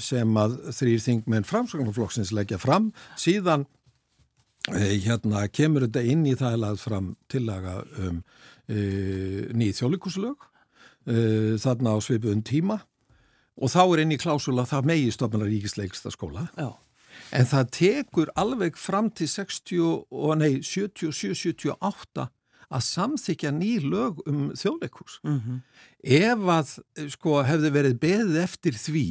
sem 0.00 0.36
að 0.40 0.56
þrýr 0.74 1.02
þingmenn 1.04 1.46
framsögnarflokksins 1.48 2.32
leggja 2.34 2.58
fram 2.62 2.90
síðan 3.20 3.66
eh, 4.72 4.96
hérna 5.04 5.46
kemur 5.52 5.86
þetta 5.86 6.02
inn 6.02 6.24
í 6.26 6.34
það 6.38 6.66
að 6.70 6.80
fram 6.82 7.12
tillaga 7.32 7.82
um 8.00 8.22
eh, 8.68 9.50
nýð 9.54 9.78
þjóðlíkuslög 9.80 10.48
eh, 11.10 11.54
þarna 11.62 11.96
á 11.96 11.98
svipuðun 12.04 12.44
tíma 12.46 12.80
og 13.54 13.70
þá 13.70 13.82
er 13.84 14.04
inn 14.04 14.14
í 14.16 14.20
klásula 14.20 14.66
það 14.68 14.88
megi 14.90 15.12
stofnana 15.14 15.50
ríkisleiksta 15.50 16.12
skóla 16.14 16.48
Já. 16.58 16.72
en 17.34 17.50
það 17.50 17.74
tekur 17.78 18.32
alveg 18.40 18.78
fram 18.80 19.10
til 19.14 19.28
60 19.30 19.84
og 20.10 20.32
nei 20.40 20.58
77-78 20.64 22.30
að 22.74 22.86
samþykja 22.88 23.52
ný 23.54 23.76
lög 23.84 24.22
um 24.26 24.48
þjóðleikus 24.56 25.20
mm 25.22 25.38
-hmm. 25.40 25.60
ef 26.02 26.48
að 26.58 27.10
sko 27.12 27.42
hefði 27.42 27.70
verið 27.70 28.00
beðið 28.00 28.42
eftir 28.42 28.74
því 28.74 29.06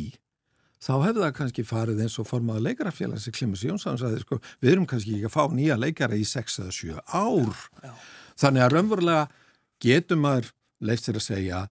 þá 0.84 0.94
hefði 1.06 1.22
það 1.22 1.36
kannski 1.38 1.66
farið 1.68 2.02
eins 2.04 2.18
og 2.20 2.28
formaða 2.28 2.66
leikarafélags 2.68 3.30
í 3.30 3.34
Klimus 3.36 3.64
Jónsson 3.66 4.00
sagði 4.00 4.24
sko, 4.24 4.40
við 4.64 4.74
erum 4.74 4.90
kannski 4.90 5.16
ekki 5.18 5.30
að 5.30 5.36
fá 5.36 5.44
nýja 5.54 5.80
leikara 5.80 6.20
í 6.20 6.26
6 6.28 6.60
eða 6.64 6.76
7 6.80 7.06
ár. 7.08 7.64
Já. 7.84 7.94
þannig 8.44 8.66
að 8.66 8.76
raunverulega 8.76 9.24
getum 9.84 10.24
maður 10.26 10.52
leist 10.84 11.08
þér 11.08 11.20
að 11.20 11.28
segja 11.28 11.62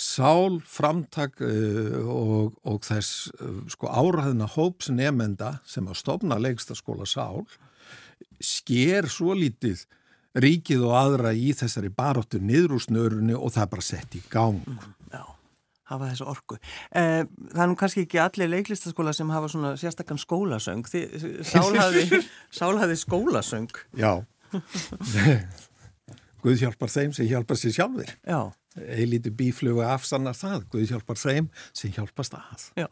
sál, 0.00 0.60
framtak 0.64 1.42
uh, 1.44 1.96
og, 2.08 2.54
og 2.64 2.82
þess 2.86 3.30
uh, 3.36 3.62
sko 3.70 3.90
áraðina 3.90 4.48
hóps 4.50 4.90
nefnenda 4.94 5.58
sem 5.68 5.86
að 5.90 6.00
stofna 6.00 6.38
leikstaskóla 6.40 7.06
sál 7.10 7.44
sker 8.40 9.10
svo 9.10 9.34
lítið 9.36 9.84
ríkið 10.40 10.86
og 10.86 10.94
aðra 10.94 11.34
í 11.34 11.50
þessari 11.58 11.90
baróttu 11.92 12.38
niðrúsnörunni 12.38 13.34
og 13.34 13.50
það 13.56 13.70
bara 13.74 13.84
sett 13.84 14.14
í 14.16 14.22
gang. 14.30 14.62
Já 14.64 14.99
hafa 15.90 16.10
þessu 16.12 16.28
orku. 16.30 16.58
Eh, 16.96 17.24
það 17.52 17.64
er 17.64 17.70
nú 17.70 17.78
kannski 17.80 18.04
ekki 18.06 18.20
allir 18.22 18.52
leiklistaskóla 18.54 19.14
sem 19.16 19.32
hafa 19.32 19.50
svona 19.52 19.72
sérstakkan 19.80 20.20
skólasöng. 20.20 20.86
Sálhaði, 21.46 22.22
sálhaði 22.54 22.98
skólasöng. 23.04 23.74
Já. 23.98 24.12
Guð 26.40 26.62
hjálpar 26.62 26.90
þeim 26.92 27.12
sem 27.16 27.28
hjálpar 27.28 27.58
sér 27.60 27.76
sjálfur. 27.76 28.14
Já. 28.24 28.40
Eilíti 28.80 29.32
bíflugu 29.34 29.82
afsannar 29.84 30.36
það. 30.38 30.64
Guð 30.72 30.94
hjálpar 30.94 31.20
þeim 31.20 31.50
sem 31.76 31.92
hjálpast 31.96 32.36
að. 32.38 32.70
Já. 32.80 32.88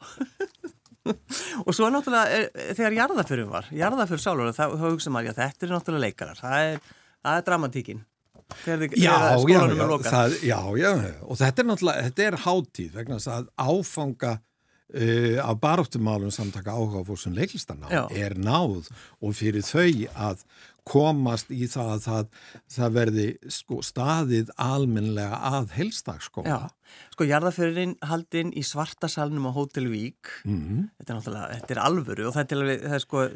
og 1.67 1.73
svo 1.73 1.89
náttúrulega 1.93 2.37
er, 2.37 2.49
þegar 2.77 2.97
jarðaförum 2.99 3.53
var, 3.55 3.69
jarðaför 3.73 4.21
sálur, 4.21 4.53
þá 4.57 4.65
hugsa 4.83 5.13
maður 5.15 5.33
að 5.33 5.43
þetta 5.45 5.67
er 5.67 5.75
náttúrulega 5.75 6.05
leikarar. 6.05 6.41
Það 6.43 6.67
er, 6.67 6.83
það 7.25 7.41
er 7.41 7.47
dramatíkin 7.49 8.05
þið 8.65 8.99
skólanum 8.99 9.81
er 9.85 9.91
lokað. 9.93 10.37
Já, 10.47 10.61
já, 10.81 10.93
og 11.25 11.41
þetta 11.41 11.63
er 11.63 11.69
náttúrulega 11.71 12.05
þetta 12.09 12.29
er 12.29 12.39
hátíð 12.45 12.95
vegna 13.01 13.19
þess 13.19 13.33
að 13.35 13.51
áfanga 13.61 14.33
uh, 14.39 15.37
af 15.45 15.61
baróttumálum 15.63 16.33
samtaka 16.35 16.77
áhuga 16.77 17.05
fórsum 17.09 17.37
leiklistanná 17.37 18.07
er 18.09 18.39
náð. 18.41 18.89
Og 19.21 19.37
fyrir 19.37 19.67
þau 19.67 20.09
að 20.29 20.45
komast 20.88 21.51
í 21.53 21.67
það 21.69 21.93
að 21.95 22.03
það, 22.07 22.27
það 22.77 22.97
verði 22.99 23.27
sko, 23.59 23.81
staðið 23.85 24.53
almenlega 24.62 25.38
að 25.51 25.71
helstagsskóla. 25.77 26.49
Já, 26.49 26.99
sko 27.12 27.29
jarðafjörðin 27.29 27.95
haldinn 28.09 28.53
í 28.57 28.64
svartasalnum 28.64 29.51
á 29.51 29.57
Hotel 29.57 29.88
Vík, 29.93 30.33
mm 30.45 30.59
-hmm. 30.59 30.91
þetta 30.99 31.12
er 31.12 31.19
náttúrulega, 31.19 31.55
þetta 31.55 31.75
er 31.75 31.85
alvöru 31.85 32.29
og 32.29 32.35
þetta 32.35 32.57
er, 32.57 32.75
það 32.88 32.99
er 32.99 33.07
sko 33.07 33.29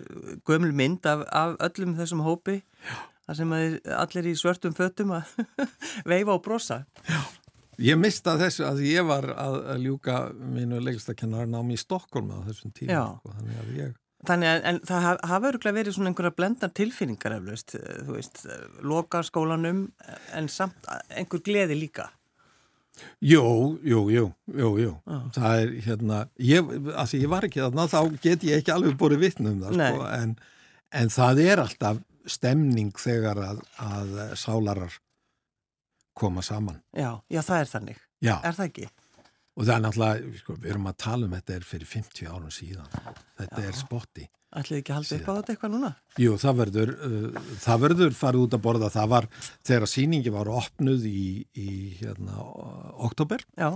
gömul 0.48 0.72
mynd 0.72 1.06
af, 1.06 1.26
af 1.28 1.56
öllum 1.70 1.96
þessum 1.96 2.24
hópi. 2.24 2.62
Já 2.88 3.00
þar 3.26 3.38
sem 3.38 3.54
allir 3.54 4.28
í 4.30 4.34
svörtum 4.38 4.74
fötum 4.76 5.14
að 5.16 5.30
veifa 6.10 6.36
og 6.36 6.42
brosa. 6.44 6.82
Já, 7.06 7.20
ég 7.90 8.00
mista 8.00 8.36
þessu 8.40 8.66
að 8.68 8.84
ég 8.88 9.06
var 9.08 9.28
að, 9.32 9.58
að 9.74 9.86
ljúka 9.86 10.20
mínu 10.34 10.82
leikstakennar 10.82 11.50
námi 11.50 11.78
í 11.78 11.82
Stokkólma 11.82 12.42
á 12.42 12.46
þessum 12.50 12.74
tíma. 12.74 13.04
Sko, 13.20 13.34
þannig 13.38 13.60
að 13.62 13.74
ég... 13.78 13.98
Þannig 14.22 14.48
að 14.52 14.80
það 14.86 15.06
hafa 15.26 15.48
öruglega 15.48 15.76
verið 15.80 15.94
svona 15.96 16.12
einhverja 16.12 16.34
blendar 16.38 16.70
tilfinningar 16.78 17.34
eflaust, 17.40 17.74
þú 17.74 18.14
veist, 18.14 18.44
loka 18.86 19.22
skólanum 19.26 19.88
en 20.38 20.50
samt 20.52 20.86
einhver 21.10 21.42
gleði 21.42 21.78
líka. 21.80 22.06
Jú, 23.24 23.42
jú, 23.82 24.04
jú, 24.12 24.24
jú, 24.52 24.70
jú. 24.78 24.92
Ah. 25.10 25.24
Það 25.34 25.62
er 25.62 25.74
hérna, 25.86 26.18
ég, 26.38 26.72
að 26.92 27.10
því 27.10 27.20
ég 27.24 27.32
var 27.32 27.46
ekki 27.48 27.62
þarna, 27.64 27.88
þá 27.90 28.00
get 28.22 28.46
ég 28.46 28.62
ekki 28.62 28.74
alveg 28.74 28.98
búið 29.00 29.22
vittnum 29.24 29.62
það, 29.64 29.78
sko, 29.80 30.08
en, 30.12 30.34
en 31.00 31.12
það 31.14 31.42
er 31.46 31.62
alltaf 31.64 32.02
stemning 32.30 32.92
þegar 33.02 33.40
að, 33.42 33.62
að 33.82 34.12
sálarar 34.38 34.98
koma 36.18 36.44
saman. 36.46 36.82
Já, 36.94 37.16
já 37.32 37.40
það 37.42 37.58
er 37.58 37.70
þannig. 37.72 38.02
Já. 38.22 38.36
Er 38.38 38.58
það 38.58 38.68
ekki? 38.68 38.90
Og 39.52 39.66
það 39.66 39.74
er 39.74 39.82
náttúrulega, 39.84 40.36
sko, 40.40 40.54
við 40.62 40.70
erum 40.72 40.86
að 40.88 41.00
tala 41.04 41.26
um 41.26 41.34
þetta 41.36 41.56
er 41.58 41.66
fyrir 41.68 41.90
50 41.90 42.30
árum 42.30 42.54
síðan. 42.54 42.94
Þetta 43.40 43.64
já. 43.64 43.66
er 43.68 43.76
spotti. 43.76 44.24
Ætlið 44.52 44.78
ekki 44.78 44.92
að 44.92 44.98
halda 44.98 45.16
upp 45.16 45.28
á 45.28 45.32
þetta 45.32 45.52
eitthvað 45.52 45.72
núna? 45.72 45.90
Jú, 46.20 46.32
það 46.40 46.56
verður, 46.60 46.90
uh, 47.08 47.44
það 47.60 47.84
verður 47.86 48.16
farið 48.16 48.46
út 48.46 48.56
að 48.56 48.64
borða. 48.66 48.90
Það 48.92 49.12
var 49.12 49.28
þegar 49.68 49.92
síningi 49.92 50.32
var 50.32 50.50
opnuð 50.52 51.06
í, 51.08 51.22
í 51.52 51.68
hérna, 52.00 52.48
oktober. 53.08 53.44
Já. 53.60 53.70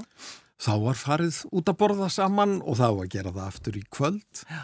Þá 0.66 0.72
var 0.84 1.00
farið 1.00 1.40
út 1.52 1.72
að 1.72 1.78
borða 1.80 2.10
saman 2.12 2.58
og 2.64 2.76
þá 2.80 2.88
að 2.88 3.08
gera 3.12 3.32
það 3.32 3.48
aftur 3.50 3.80
í 3.80 3.84
kvöld. 3.92 4.44
Já. 4.48 4.60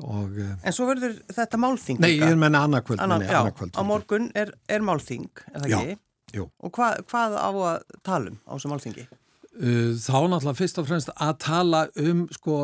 Og, 0.00 0.36
eh, 0.40 0.52
en 0.64 0.72
svo 0.74 0.86
verður 0.88 1.18
þetta 1.28 1.58
málþing 1.60 1.98
Nei, 2.00 2.14
ég 2.14 2.36
menna 2.40 2.62
annarkvöld 2.64 3.02
Anna, 3.04 3.18
Já, 3.20 3.40
annarkvöld, 3.42 3.74
á 3.76 3.82
morgun 3.84 4.30
er, 4.38 4.52
er 4.64 4.84
málþing 4.84 5.28
er 5.52 5.66
Já, 5.68 5.80
jú 6.36 6.46
Og 6.64 6.72
hva, 6.72 6.94
hvað 7.10 7.36
á 7.36 7.50
að 7.50 7.98
tala 8.06 8.32
um 8.32 8.38
á 8.48 8.52
þessu 8.54 8.70
málþingi? 8.72 9.04
Uh, 9.50 9.96
þá 9.98 10.30
náttúrulega 10.30 10.58
fyrst 10.60 10.78
og 10.78 10.86
fremst 10.86 11.08
að 11.18 11.32
tala 11.42 11.80
um 11.98 12.20
sko 12.30 12.58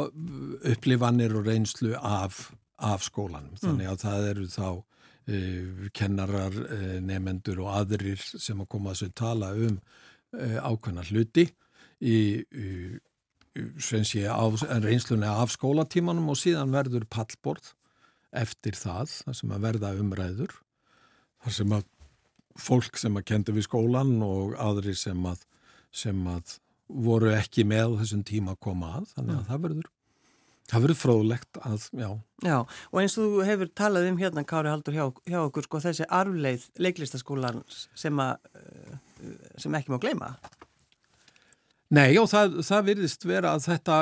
upplifanir 0.70 1.32
og 1.34 1.48
reynslu 1.48 1.96
af, 1.98 2.52
af 2.78 3.02
skólanum 3.02 3.56
mm. 3.56 3.62
þannig 3.64 3.88
að 3.90 4.02
það 4.04 4.26
eru 4.28 4.44
þá 4.52 4.68
uh, 4.70 5.88
kennarar, 5.98 6.54
uh, 6.54 6.92
nefendur 7.02 7.64
og 7.64 7.72
aðrir 7.80 8.22
sem 8.22 8.62
að 8.62 8.68
koma 8.70 8.92
að 8.92 9.00
þessu 9.00 9.16
tala 9.18 9.48
um 9.66 9.80
ákveðna 10.36 11.02
hluti 11.08 11.46
í, 12.02 12.16
sé, 13.80 14.22
á, 14.28 14.44
reynslunni 14.82 15.26
af 15.30 15.54
skólatímanum 15.54 16.28
og 16.28 16.38
síðan 16.38 16.74
verður 16.74 17.06
pallborð 17.08 17.70
eftir 18.36 18.76
það, 18.76 19.14
það 19.24 19.38
sem 19.38 19.54
að 19.56 19.64
verða 19.64 19.92
umræður 19.96 20.54
þar 21.42 21.56
sem 21.58 21.74
að 21.78 21.90
fólk 22.60 23.00
sem 23.00 23.18
að 23.18 23.26
kendi 23.32 23.56
við 23.56 23.66
skólan 23.68 24.14
og 24.26 24.54
aðri 24.60 24.94
sem 24.98 25.26
að 25.30 25.46
sem 25.94 26.20
að 26.28 26.58
voru 26.86 27.32
ekki 27.34 27.66
með 27.66 27.98
þessum 28.02 28.24
tíma 28.26 28.54
að 28.54 28.62
koma 28.68 28.92
að, 29.00 29.12
þannig 29.16 29.34
að 29.34 29.40
mm. 29.40 29.46
það 29.50 29.62
verður 29.66 29.92
það 30.66 30.84
verður 30.86 30.98
fróðlegt 30.98 31.58
að, 31.62 31.88
já. 31.94 32.08
Já, 32.42 32.56
og 32.90 33.00
eins 33.00 33.16
og 33.20 33.34
þú 33.34 33.46
hefur 33.46 33.72
talað 33.78 34.08
um 34.10 34.20
hérna, 34.20 34.44
Kári 34.46 34.70
Haldur, 34.72 34.96
hjá, 34.96 35.04
hjá 35.30 35.40
okkur, 35.44 35.66
sko, 35.68 35.80
þessi 35.84 36.06
arfleið 36.18 36.68
leiklistaskólan 36.82 37.62
sem, 37.70 38.22
uh, 38.22 38.96
sem 39.62 39.76
ekki 39.78 39.94
má 39.94 40.00
gleyma. 40.02 40.32
Nei, 41.94 42.16
og 42.18 42.26
það, 42.32 42.60
það 42.66 42.88
virðist 42.88 43.26
vera 43.28 43.52
að 43.54 43.68
þetta 43.68 43.98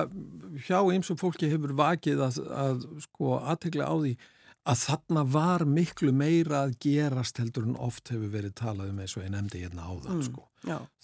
hjá 0.64 0.79
eins 0.81 1.11
og 1.12 1.20
fólki 1.20 1.51
hefur 1.53 1.75
vakið 1.77 2.23
að, 2.25 2.38
að 2.57 2.87
sko 3.05 3.35
aðtegla 3.42 3.90
á 3.92 3.94
því 3.99 4.14
að 4.64 4.79
þarna 4.81 5.25
var 5.29 5.66
miklu 5.68 6.14
meira 6.16 6.62
að 6.64 6.79
gerast 6.81 7.37
heldur 7.42 7.66
en 7.68 7.77
oft 7.77 8.09
hefur 8.09 8.31
verið 8.33 8.55
talað 8.57 8.94
um 8.94 9.03
eins 9.05 9.16
og 9.18 9.27
ég 9.27 9.35
nefndi 9.35 9.61
hérna 9.66 9.85
á 9.85 9.92
það, 9.92 10.14
mm, 10.14 10.23
sko. 10.31 10.47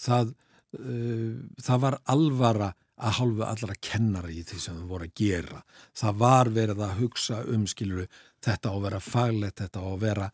Það, 0.01 0.33
það 0.77 1.83
var 1.83 1.99
alvara 2.13 2.71
að 3.01 3.17
hálfu 3.17 3.45
allara 3.47 3.77
kennara 3.81 4.31
í 4.31 4.43
því 4.45 4.61
sem 4.61 4.77
það 4.77 4.93
voru 4.93 5.09
að 5.09 5.19
gera. 5.23 5.61
Það 5.97 6.23
var 6.23 6.53
verið 6.55 6.85
að 6.85 6.97
hugsa 7.01 7.43
um, 7.49 7.67
skiluru, 7.71 8.07
þetta 8.45 8.73
á 8.73 8.75
að 8.75 8.87
vera 8.87 9.03
faglegt, 9.05 9.61
þetta 9.63 9.83
á 9.83 9.87
að 9.89 10.01
vera 10.05 10.31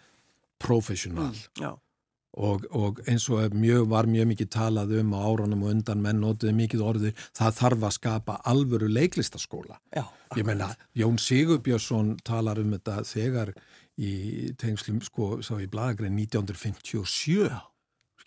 professional. 0.62 1.30
Mm, 1.60 1.76
og, 2.46 2.66
og 2.76 3.00
eins 3.08 3.28
og 3.32 3.54
mjög, 3.56 3.86
var 3.92 4.10
mjög 4.10 4.28
mikið 4.32 4.50
talað 4.52 4.96
um 5.00 5.14
á 5.14 5.20
áranum 5.22 5.64
og 5.64 5.72
undan 5.76 6.02
menn 6.04 6.20
notuði 6.20 6.56
mikið 6.58 6.84
orður, 6.84 7.24
það 7.36 7.56
þarf 7.60 7.86
að 7.88 7.96
skapa 7.96 8.38
alvöru 8.52 8.90
leiklistaskóla. 8.92 9.78
Já, 9.94 10.04
Ég 10.36 10.44
menna, 10.44 10.72
Jón 10.98 11.20
Sigurbjörnsson 11.22 12.16
talar 12.26 12.58
um 12.60 12.74
þetta 12.74 12.98
þegar 13.06 13.54
í 13.96 14.12
tengslum, 14.60 14.98
sko, 15.04 15.36
sá 15.40 15.54
í 15.62 15.68
bladagrein 15.70 16.18
1957, 16.18 17.46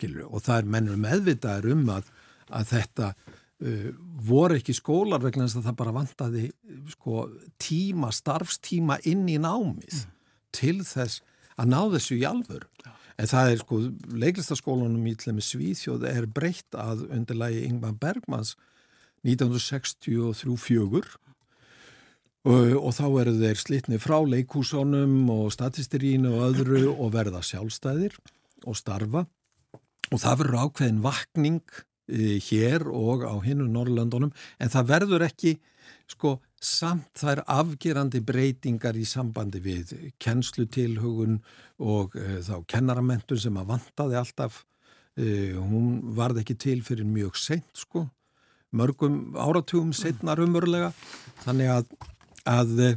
skiluru, 0.00 0.30
og 0.32 0.48
það 0.48 0.62
er 0.62 0.72
mennur 0.76 1.04
meðvitaður 1.04 1.76
um 1.76 1.86
að, 1.98 2.10
að 2.48 2.72
þetta 2.72 3.12
Uh, 3.60 3.90
voru 4.24 4.56
ekki 4.56 4.72
skólar 4.72 5.20
vegna 5.20 5.44
þess 5.44 5.58
að 5.58 5.66
það 5.66 5.74
bara 5.76 5.92
vantaði 5.92 6.46
sko, 6.94 7.26
tíma, 7.60 8.08
starfstíma 8.08 8.96
inn 9.04 9.26
í 9.28 9.34
námið 9.36 9.98
mm. 9.98 10.14
til 10.56 10.78
þess 10.80 11.20
að 11.60 11.68
ná 11.68 11.76
þessu 11.92 12.16
í 12.16 12.24
alvör 12.24 12.64
ja. 12.86 12.94
en 13.20 13.28
það 13.28 13.50
er 13.50 13.60
sko, 13.60 13.80
leiklistaskólanum 14.22 15.10
í 15.10 15.44
Svíþjóð 15.44 16.06
er 16.08 16.24
breytt 16.32 16.72
að 16.72 17.02
undirlægi 17.10 17.66
Ingmar 17.66 17.98
Bergmans 18.00 18.54
1963-4 19.28 21.04
og, 22.48 22.72
og 22.80 22.90
þá 22.96 23.06
eru 23.10 23.36
þeir 23.42 23.60
slitni 23.60 24.00
frá 24.00 24.22
leikúsónum 24.24 25.28
og 25.36 25.52
statistirínu 25.52 26.32
og 26.32 26.46
öðru 26.48 26.86
og 26.94 27.12
verða 27.18 27.44
sjálfstæðir 27.44 28.16
og 28.64 28.80
starfa 28.80 29.26
og 30.10 30.22
það 30.22 30.42
verður 30.42 30.60
ákveðin 30.66 31.02
vakning 31.04 31.82
hér 32.10 32.88
og 32.90 33.22
á 33.22 33.34
hinnu 33.44 33.68
Norrlöndunum 33.70 34.32
en 34.58 34.72
það 34.72 34.88
verður 34.88 35.26
ekki 35.28 35.54
sko 36.10 36.38
samt 36.60 37.20
þær 37.20 37.42
afgerandi 37.48 38.20
breytingar 38.26 38.98
í 38.98 39.06
sambandi 39.08 39.62
við 39.64 39.92
kennslutilhugun 40.20 41.38
og 41.80 42.16
e, 42.18 42.40
þá 42.44 42.56
kennaramentun 42.68 43.40
sem 43.40 43.56
að 43.56 43.70
vantaði 43.70 44.18
alltaf. 44.20 44.64
E, 45.16 45.54
hún 45.56 46.00
varði 46.16 46.44
ekki 46.44 46.56
til 46.60 46.80
fyrir 46.86 47.08
mjög 47.08 47.38
seint 47.40 47.70
sko 47.78 48.04
mörgum 48.70 49.34
áratugum 49.34 49.90
setnar 49.96 50.38
umörlega 50.42 50.92
þannig 51.42 51.72
að, 51.74 51.88
að 52.46 52.74
e, 52.84 52.90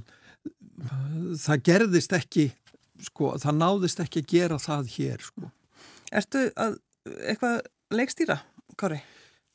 það 1.42 1.64
gerðist 1.70 2.14
ekki 2.18 2.50
sko 3.04 3.34
það 3.42 3.60
náðist 3.62 4.04
ekki 4.04 4.24
að 4.24 4.34
gera 4.36 4.60
það 4.62 4.92
hér 4.98 5.24
sko. 5.24 5.50
Ertu 6.14 6.46
að 6.60 6.78
eitthvað 7.10 7.62
leikstýra? 7.94 8.40
Kári? 8.80 9.02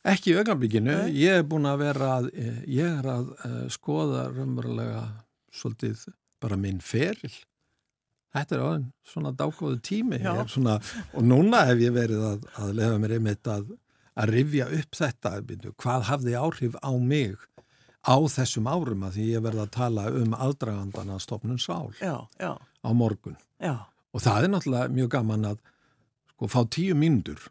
Ekki 0.09 0.33
í 0.33 0.39
augnablikinu, 0.39 0.95
ég 1.11 1.41
er 1.41 1.47
búin 1.49 1.67
að 1.69 1.83
vera 1.83 2.11
að, 2.21 2.29
ég 2.71 2.87
er 3.01 3.09
að 3.11 3.33
uh, 3.35 3.65
skoða 3.73 4.29
raunverulega 4.31 5.03
svolítið 5.53 6.07
bara 6.43 6.59
minn 6.61 6.79
feril 6.85 7.33
þetta 8.35 8.55
er 8.55 8.65
aðeins 8.65 9.13
svona 9.13 9.33
dákóðu 9.37 9.81
tími 9.85 10.21
svona, 10.53 10.79
og 11.17 11.25
núna 11.25 11.65
hef 11.71 11.83
ég 11.83 11.95
verið 11.97 12.25
að, 12.29 12.49
að 12.61 12.73
lefa 12.79 12.99
mér 13.03 13.15
einmitt 13.17 13.51
að, 13.51 13.71
að 14.19 14.33
rifja 14.35 14.69
upp 14.79 14.99
þetta, 14.99 15.35
hvað 15.81 16.09
hafði 16.11 16.37
áhrif 16.39 16.77
á 16.85 16.93
mig 16.99 17.39
á 18.05 18.17
þessum 18.31 18.69
árum 18.71 19.07
að 19.09 19.19
því 19.19 19.29
ég 19.33 19.45
verði 19.45 19.65
að 19.65 19.75
tala 19.75 20.07
um 20.21 20.37
aðdragandana 20.37 21.19
stofnun 21.23 21.61
sál 21.61 21.91
já, 22.01 22.15
já. 22.41 22.53
á 22.57 22.91
morgun 22.95 23.37
já. 23.61 23.89
og 24.13 24.25
það 24.25 24.45
er 24.45 24.55
náttúrulega 24.55 24.95
mjög 24.95 25.11
gaman 25.17 25.51
að 25.55 25.65
sko 26.39 26.47
fá 26.47 26.63
tíu 26.71 26.95
mínútur 26.95 27.51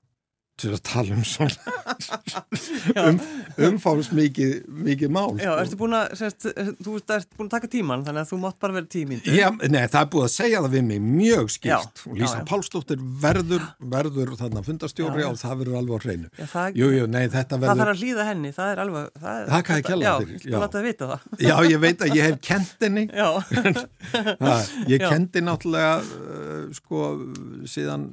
til 0.57 0.73
að 0.75 0.81
tala 0.87 1.17
um 1.17 1.23
svona 1.27 1.55
um, 3.03 3.19
umfáðs 3.69 4.11
mikið, 4.15 4.53
mikið 4.87 5.13
mál 5.13 5.37
Já, 5.37 5.51
sko. 5.51 5.57
ertu 5.63 5.79
búin 5.81 5.97
að, 5.97 6.15
sérst, 6.21 6.47
þú 6.83 6.97
ert 7.01 7.29
búin 7.37 7.49
að 7.49 7.53
taka 7.55 7.71
tíman 7.73 8.05
þannig 8.07 8.25
að 8.25 8.31
þú 8.31 8.41
mátt 8.43 8.59
bara 8.63 8.77
vera 8.79 8.91
tímindi 8.97 9.37
Já, 9.37 9.49
nei, 9.63 9.83
það 9.85 9.99
er 10.01 10.09
búin 10.15 10.27
að 10.27 10.33
segja 10.35 10.63
það 10.65 10.77
við 10.77 10.87
mig 10.91 11.03
mjög 11.07 11.53
skilt 11.57 12.03
og 12.07 12.17
Lísa 12.21 12.43
Pálsdóttir 12.47 13.03
verður 13.23 13.65
verður 13.79 14.33
þarna 14.39 14.63
fundastjóri 14.65 15.21
já, 15.21 15.25
já. 15.25 15.29
og 15.31 15.41
það 15.41 15.61
verður 15.61 15.79
alveg 15.81 15.97
á 15.97 15.99
hreinu. 16.05 16.31
Já, 16.31 16.45
það, 16.51 16.79
jú, 16.81 16.89
jú, 16.95 17.07
nei, 17.11 17.23
það, 17.31 17.53
verður... 17.53 17.67
það 17.67 17.81
þarf 17.81 17.93
að 17.93 18.01
hlýða 18.03 18.27
henni, 18.27 18.53
það 18.55 18.71
er 18.73 18.81
alveg 18.83 19.07
Það, 19.17 19.43
það 19.49 19.63
kann 19.67 19.79
ég 19.79 19.87
kella 19.87 20.13
fyrir 20.21 20.37
Já, 20.37 20.47
þú 20.47 20.61
láta 20.61 20.79
að 20.79 20.87
vita 20.87 21.09
það. 21.11 21.25
Já, 21.41 21.53
ég 21.67 21.81
veit 21.83 22.03
að 22.03 22.15
ég 22.17 22.27
hef 22.27 22.39
kent 22.47 22.85
henni. 22.85 23.05
Ég 24.91 25.03
kendi 25.03 25.41
náttúrulega 25.43 25.93
uh, 26.01 26.67
sko, 26.75 27.03
síðan 27.69 28.07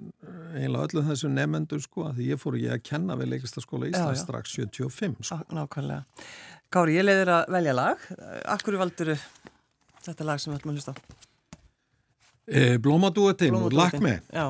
ég 2.35 2.43
fór 2.43 2.59
ekki 2.59 2.73
að 2.75 2.83
kenna 2.91 3.17
við 3.21 3.33
leikastaskóla 3.35 3.91
Íslands 3.91 4.25
strax 4.25 4.57
75 4.59 5.25
sko. 5.25 5.41
Nákvæmlega. 5.55 6.05
Kári, 6.75 6.97
ég 6.99 7.07
leiðir 7.07 7.31
að 7.31 7.55
velja 7.55 7.75
lag. 7.77 8.07
Akkur 8.51 8.79
valdur 8.81 9.15
þetta 10.05 10.27
lag 10.27 10.43
sem 10.43 10.53
við 10.53 10.61
ætlum 10.61 10.75
að 10.75 10.81
hlusta 10.81 10.95
á? 10.95 10.97
E, 12.45 12.63
Blómadúetin 12.83 13.57
og 13.57 13.73
Lakme. 13.73 14.19
Já. 14.35 14.47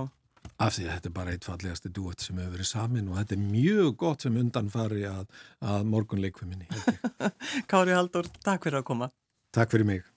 Af 0.55 0.77
því 0.77 0.87
að 0.87 0.93
þetta 0.95 1.11
er 1.11 1.15
bara 1.17 1.35
eitt 1.35 1.47
fallegasti 1.47 1.91
duett 1.95 2.23
sem 2.23 2.39
hefur 2.39 2.55
verið 2.55 2.69
samin 2.71 3.11
og 3.11 3.19
þetta 3.19 3.35
er 3.37 3.43
mjög 3.43 3.93
gott 3.99 4.25
sem 4.25 4.37
undanfari 4.39 5.03
að, 5.11 5.27
að 5.67 5.87
morgun 5.91 6.23
leikfuminni. 6.23 6.69
Kári 7.71 7.97
Haldur, 7.97 8.31
takk 8.47 8.69
fyrir 8.69 8.81
að 8.81 8.89
koma. 8.93 9.11
Takk 9.55 9.75
fyrir 9.75 9.89
mig. 9.89 10.14